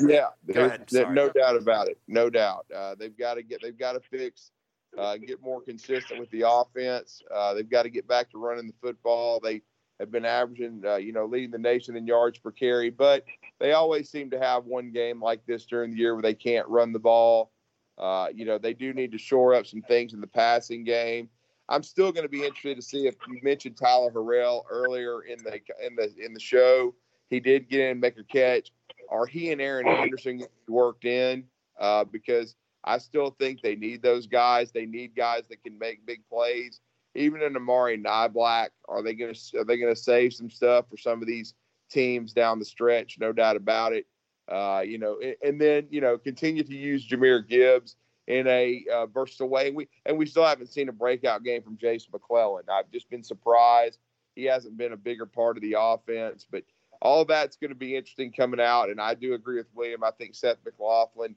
[0.01, 1.99] Yeah, ahead, no doubt about it.
[2.09, 2.67] No doubt.
[2.75, 3.63] Uh, they've got to get.
[3.63, 4.51] They've got to fix.
[4.97, 7.23] Uh, get more consistent with the offense.
[7.35, 9.41] Uh, they've got to get back to running the football.
[9.41, 9.61] They
[10.01, 13.25] have been averaging, uh, you know, leading the nation in yards per carry, but
[13.59, 16.69] they always seem to have one game like this during the year where they can't
[16.69, 17.51] run the ball.
[17.99, 21.29] Uh, you know, they do need to shore up some things in the passing game.
[21.69, 25.39] I'm still going to be interested to see if you mentioned Tyler Harrell earlier in
[25.43, 26.95] the in the in the show.
[27.29, 28.71] He did get in and make a catch
[29.11, 31.45] are he and Aaron Anderson worked in?
[31.79, 34.73] Uh, because I still think they need those guys.
[34.73, 36.81] They need guys that can make big plays.
[37.15, 40.87] Even in Amari Niblack, are they going to are they going to save some stuff
[40.91, 41.55] for some of these
[41.91, 43.17] teams down the stretch?
[43.19, 44.07] No doubt about it.
[44.49, 47.97] Uh, you know, and, and, then you know continue to use Jahmyr Gibbs
[48.29, 49.69] in a uh, versatile way.
[49.69, 52.65] And we and we still haven't seen a breakout game from Jason McClellan.
[52.71, 53.99] I've just been surprised
[54.37, 56.63] he hasn't been a bigger part of the offense, but
[57.03, 58.91] all that's going to be interesting coming out.
[58.91, 60.05] And I do agree with William.
[60.05, 61.35] I think Seth McLaughlin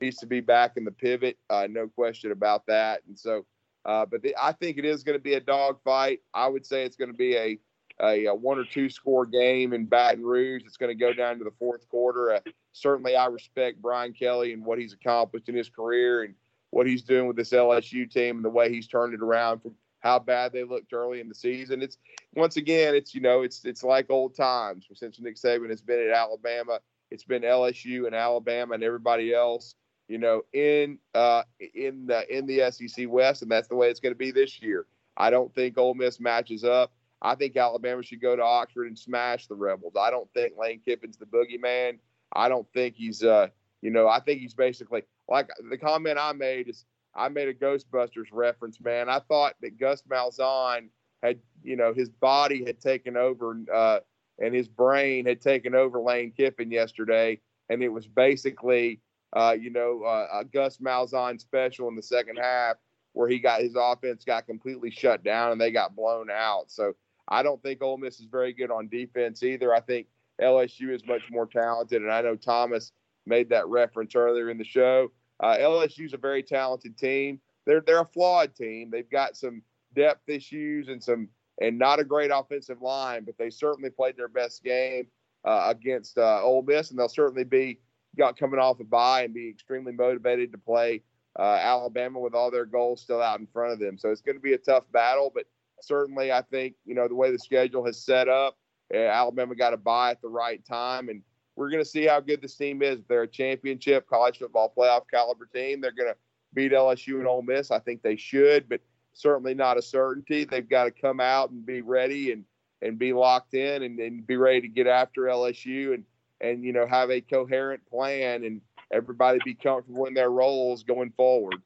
[0.00, 3.02] needs to be back in the pivot, uh, no question about that.
[3.08, 3.44] And so,
[3.84, 6.20] uh, but the, I think it is going to be a dogfight.
[6.32, 7.58] I would say it's going to be a,
[8.00, 10.62] a, a, one or two score game in Baton Rouge.
[10.64, 12.32] It's going to go down to the fourth quarter.
[12.32, 12.40] Uh,
[12.72, 16.34] certainly, I respect Brian Kelly and what he's accomplished in his career and
[16.70, 19.74] what he's doing with this LSU team and the way he's turned it around from
[20.00, 21.80] how bad they looked early in the season.
[21.80, 21.96] It's
[22.34, 26.00] once again, it's you know, it's it's like old times since Nick Saban has been
[26.00, 26.80] at Alabama.
[27.10, 29.74] It's been LSU and Alabama and everybody else,
[30.08, 31.42] you know, in uh,
[31.74, 34.60] in the in the SEC West, and that's the way it's going to be this
[34.60, 34.86] year.
[35.16, 36.92] I don't think Ole Miss matches up.
[37.22, 39.94] I think Alabama should go to Oxford and smash the Rebels.
[39.98, 41.98] I don't think Lane Kiffin's the boogeyman.
[42.32, 43.48] I don't think he's, uh,
[43.80, 47.54] you know, I think he's basically like the comment I made is I made a
[47.54, 49.08] Ghostbusters reference, man.
[49.08, 50.88] I thought that Gus Malzahn
[51.22, 54.00] had, you know, his body had taken over uh,
[54.38, 57.40] and his brain had taken over Lane Kiffin yesterday.
[57.68, 59.00] And it was basically,
[59.34, 62.76] uh, you know, uh, a Gus Malzahn special in the second half
[63.12, 66.70] where he got his offense got completely shut down and they got blown out.
[66.70, 66.94] So
[67.28, 69.74] I don't think Ole Miss is very good on defense either.
[69.74, 70.06] I think
[70.40, 72.02] LSU is much more talented.
[72.02, 72.92] And I know Thomas
[73.26, 75.12] made that reference earlier in the show.
[75.40, 77.40] Uh, LSU is a very talented team.
[77.66, 78.90] They're they're a flawed team.
[78.90, 79.62] They've got some
[79.94, 81.28] depth issues and some
[81.60, 85.06] and not a great offensive line, but they certainly played their best game
[85.44, 87.78] uh, against uh, Ole Miss, and they'll certainly be
[88.16, 91.02] got coming off a bye and be extremely motivated to play
[91.38, 93.96] uh, Alabama with all their goals still out in front of them.
[93.96, 95.46] So it's going to be a tough battle, but
[95.82, 98.56] certainly I think you know the way the schedule has set up,
[98.94, 101.22] uh, Alabama got a buy at the right time, and
[101.56, 103.00] we're going to see how good this team is.
[103.08, 106.16] They're a championship college football playoff caliber team, they're going to
[106.54, 107.70] beat LSU and Ole Miss.
[107.70, 108.80] I think they should, but
[109.12, 110.44] certainly not a certainty.
[110.44, 112.44] They've got to come out and be ready and
[112.80, 116.04] and be locked in and, and be ready to get after LSU and
[116.40, 118.60] and you know have a coherent plan and
[118.92, 121.62] everybody be comfortable in their roles going forward.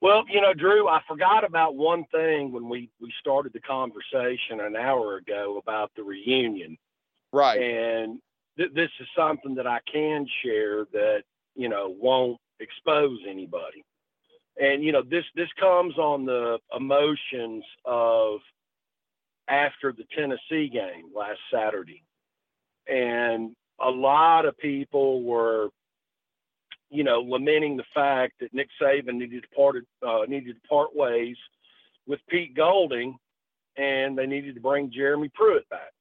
[0.00, 4.60] Well, you know, Drew, I forgot about one thing when we we started the conversation
[4.60, 6.78] an hour ago about the reunion.
[7.32, 7.60] Right.
[7.60, 8.20] And
[8.56, 11.22] th- this is something that I can share that
[11.56, 13.84] you know won't expose anybody.
[14.60, 18.40] And you know, this this comes on the emotions of
[19.48, 22.04] after the Tennessee game last Saturday,
[22.86, 25.70] and a lot of people were
[26.90, 29.76] you know, lamenting the fact that Nick Saban needed to part
[30.06, 31.36] uh, needed to part ways
[32.06, 33.18] with Pete Golding,
[33.76, 35.92] and they needed to bring Jeremy Pruitt back.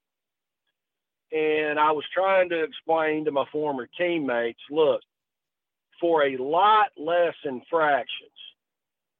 [1.31, 5.01] And I was trying to explain to my former teammates, look,
[5.99, 8.31] for a lot less infractions,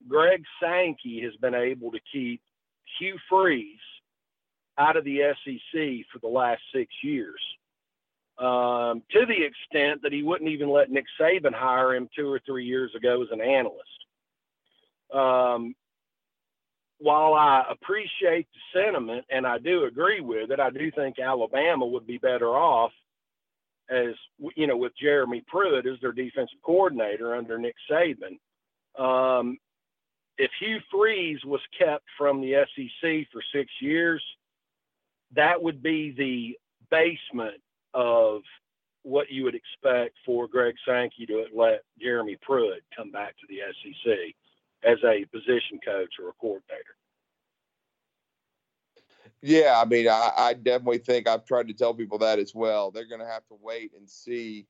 [0.07, 2.41] Greg Sankey has been able to keep
[2.97, 3.78] Hugh Freeze
[4.78, 7.41] out of the SEC for the last six years
[8.39, 12.39] um, to the extent that he wouldn't even let Nick Saban hire him two or
[12.45, 13.81] three years ago as an analyst.
[15.13, 15.75] Um,
[16.99, 21.85] while I appreciate the sentiment and I do agree with it, I do think Alabama
[21.85, 22.91] would be better off
[23.89, 24.13] as
[24.55, 28.38] you know with Jeremy Pruitt as their defensive coordinator under Nick Saban.
[28.99, 29.57] Um,
[30.38, 34.23] if Hugh Freeze was kept from the SEC for six years,
[35.35, 36.57] that would be the
[36.91, 37.61] basement
[37.98, 38.43] of
[39.02, 43.60] what you would expect for Greg Sankey to let Jeremy Pruitt come back to the
[43.82, 44.36] SEC
[44.84, 46.95] as a position coach or a coordinator.
[49.41, 52.91] Yeah, I mean, I, I definitely think I've tried to tell people that as well.
[52.91, 54.68] They're going to have to wait and see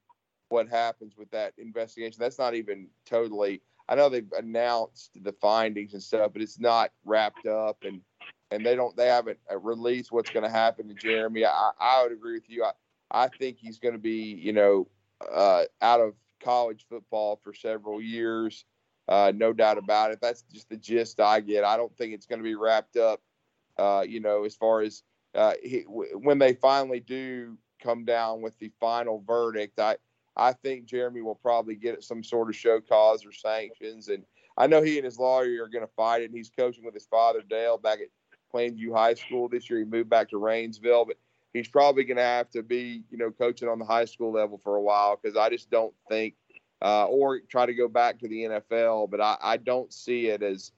[0.49, 2.17] what happens with that investigation.
[2.19, 3.61] That's not even totally.
[3.89, 8.01] I know they've announced the findings and stuff, but it's not wrapped up, and
[8.51, 11.45] and they don't they haven't released what's going to happen to Jeremy.
[11.45, 12.63] I, I would agree with you.
[12.63, 12.71] I,
[13.11, 14.87] I think he's going to be, you know,
[15.33, 18.65] uh, out of college football for several years.
[19.07, 20.19] Uh, no doubt about it.
[20.21, 21.63] That's just the gist I get.
[21.63, 23.21] I don't think it's going to be wrapped up,
[23.77, 25.03] uh, you know, as far as
[25.33, 29.79] uh, he, w- when they finally do come down with the final verdict.
[29.79, 29.97] I
[30.35, 34.23] I think Jeremy will probably get some sort of show cause or sanctions, and
[34.57, 36.25] I know he and his lawyer are going to fight it.
[36.25, 38.07] And he's coaching with his father Dale back at
[38.53, 39.79] Plainview High School this year.
[39.79, 41.17] He moved back to Rainsville, but
[41.53, 44.59] he's probably going to have to be, you know, coaching on the high school level
[44.63, 46.35] for a while because I just don't think,
[46.81, 49.09] uh, or try to go back to the NFL.
[49.09, 50.71] But I, I don't see it as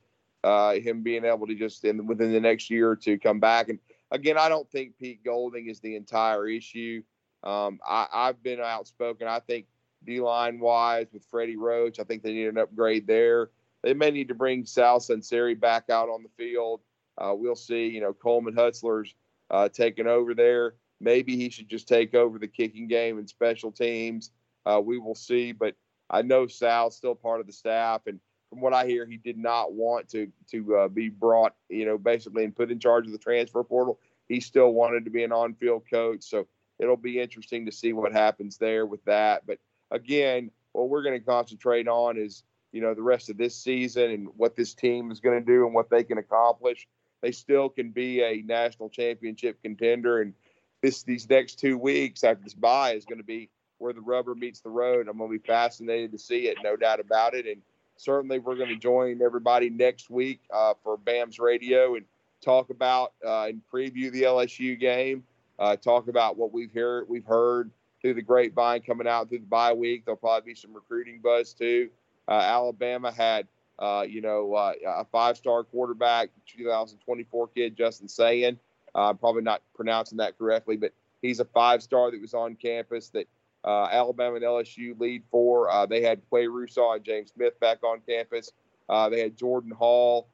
[0.44, 3.70] uh, him being able to just in within the next year or two come back.
[3.70, 3.80] And
[4.12, 7.04] again, I don't think Pete Golding is the entire issue.
[7.44, 9.28] Um, I, I've been outspoken.
[9.28, 9.66] I think
[10.06, 13.50] D line wise with Freddie Roach, I think they need an upgrade there.
[13.84, 16.82] They may need to bring Sal Sunseri back out on the field.
[17.18, 17.88] Uh, we'll see.
[17.88, 19.14] You know, Coleman Hutzler's
[19.52, 20.76] uh, taking over there.
[21.02, 24.32] Maybe he should just take over the kicking game and special teams.
[24.66, 25.52] Uh, we will see.
[25.52, 25.76] But
[26.10, 28.20] I know Sal's still part of the staff, and
[28.50, 31.98] from what I hear, he did not want to to uh, be brought, you know,
[31.98, 34.00] basically and put in charge of the transfer portal.
[34.28, 36.48] He still wanted to be an on-field coach, so
[36.80, 39.46] it'll be interesting to see what happens there with that.
[39.48, 39.60] But
[39.92, 44.12] again, what we're going to concentrate on is you know the rest of this season
[44.12, 46.88] and what this team is going to do and what they can accomplish
[47.22, 50.22] they still can be a national championship contender.
[50.22, 50.34] And
[50.82, 54.36] this these next two weeks after this bye is going to be where the rubber
[54.36, 55.08] meets the road.
[55.08, 57.46] I'm going to be fascinated to see it, no doubt about it.
[57.46, 57.62] And
[57.98, 62.06] certainly, we're going to join everybody next week uh, for BAMS Radio and
[62.42, 65.24] talk about uh, and preview the LSU game.
[65.58, 69.46] Uh, talk about what we've heard we've heard through the grapevine coming out through the
[69.46, 70.06] bye week.
[70.06, 71.90] There'll probably be some recruiting buzz too.
[72.30, 73.48] Uh, Alabama had
[73.80, 78.60] uh, you know, uh, a five-star quarterback, 2024 kid, Justin Sayin.
[78.94, 83.10] Uh, I'm probably not pronouncing that correctly, but he's a five-star that was on campus
[83.10, 83.28] that
[83.64, 85.70] uh, Alabama and LSU lead for.
[85.70, 88.52] Uh, they had Qua Russaw and James Smith back on campus.
[88.90, 90.28] They had Jordan Hall,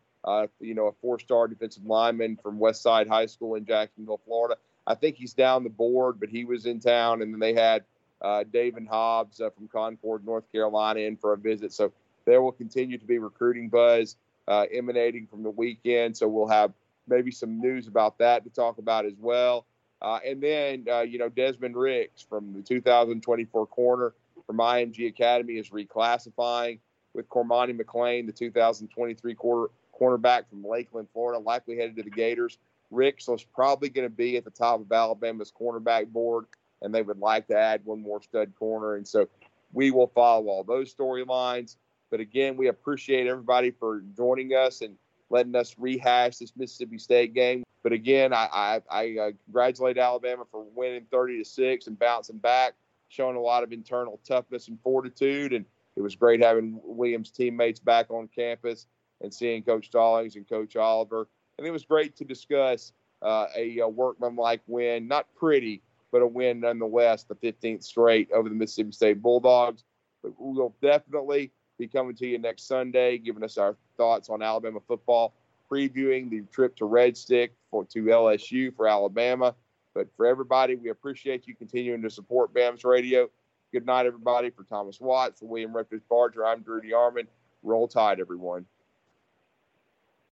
[0.60, 4.56] you know, a four-star defensive lineman from West Side High School in Jacksonville, Florida.
[4.88, 7.84] I think he's down the board, but he was in town, and then they had
[8.22, 11.74] uh, David Hobbs uh, from Concord, North Carolina, in for a visit.
[11.74, 11.92] So
[12.26, 14.18] there will continue to be recruiting buzz
[14.48, 16.18] uh, emanating from the weekend.
[16.18, 16.74] So we'll have
[17.08, 19.66] maybe some news about that to talk about as well.
[20.02, 24.14] Uh, and then, uh, you know, Desmond Ricks from the 2024 corner
[24.46, 26.80] from IMG Academy is reclassifying
[27.14, 32.58] with Cormani McClain, the 2023 quarter, cornerback from Lakeland, Florida, likely headed to the Gators.
[32.92, 36.46] Ricks was probably going to be at the top of Alabama's cornerback board,
[36.82, 38.96] and they would like to add one more stud corner.
[38.96, 39.28] And so
[39.74, 41.78] we will follow all those storylines.
[42.12, 44.96] But again, we appreciate everybody for joining us and
[45.30, 47.64] letting us rehash this Mississippi State game.
[47.84, 52.38] But again, I, I, I uh, congratulate Alabama for winning 30 to six and bouncing
[52.38, 52.74] back,
[53.10, 55.54] showing a lot of internal toughness and fortitude.
[55.54, 58.88] And it was great having Williams' teammates back on campus
[59.22, 61.28] and seeing Coach Stallings and Coach Oliver.
[61.58, 62.92] And it was great to discuss
[63.22, 65.82] uh, a, a workmanlike win, not pretty,
[66.12, 69.84] but a win nonetheless, the 15th straight over the Mississippi State Bulldogs.
[70.22, 74.80] But we'll definitely be coming to you next Sunday, giving us our thoughts on Alabama
[74.88, 75.34] football,
[75.70, 79.56] previewing the trip to Red Stick for to LSU for Alabama.
[79.94, 83.30] But for everybody, we appreciate you continuing to support BAMS Radio.
[83.72, 84.50] Good night, everybody.
[84.50, 87.28] For Thomas Watts, for William Rutgers Barger, I'm Drew Armand.
[87.64, 88.66] Roll Tide, everyone.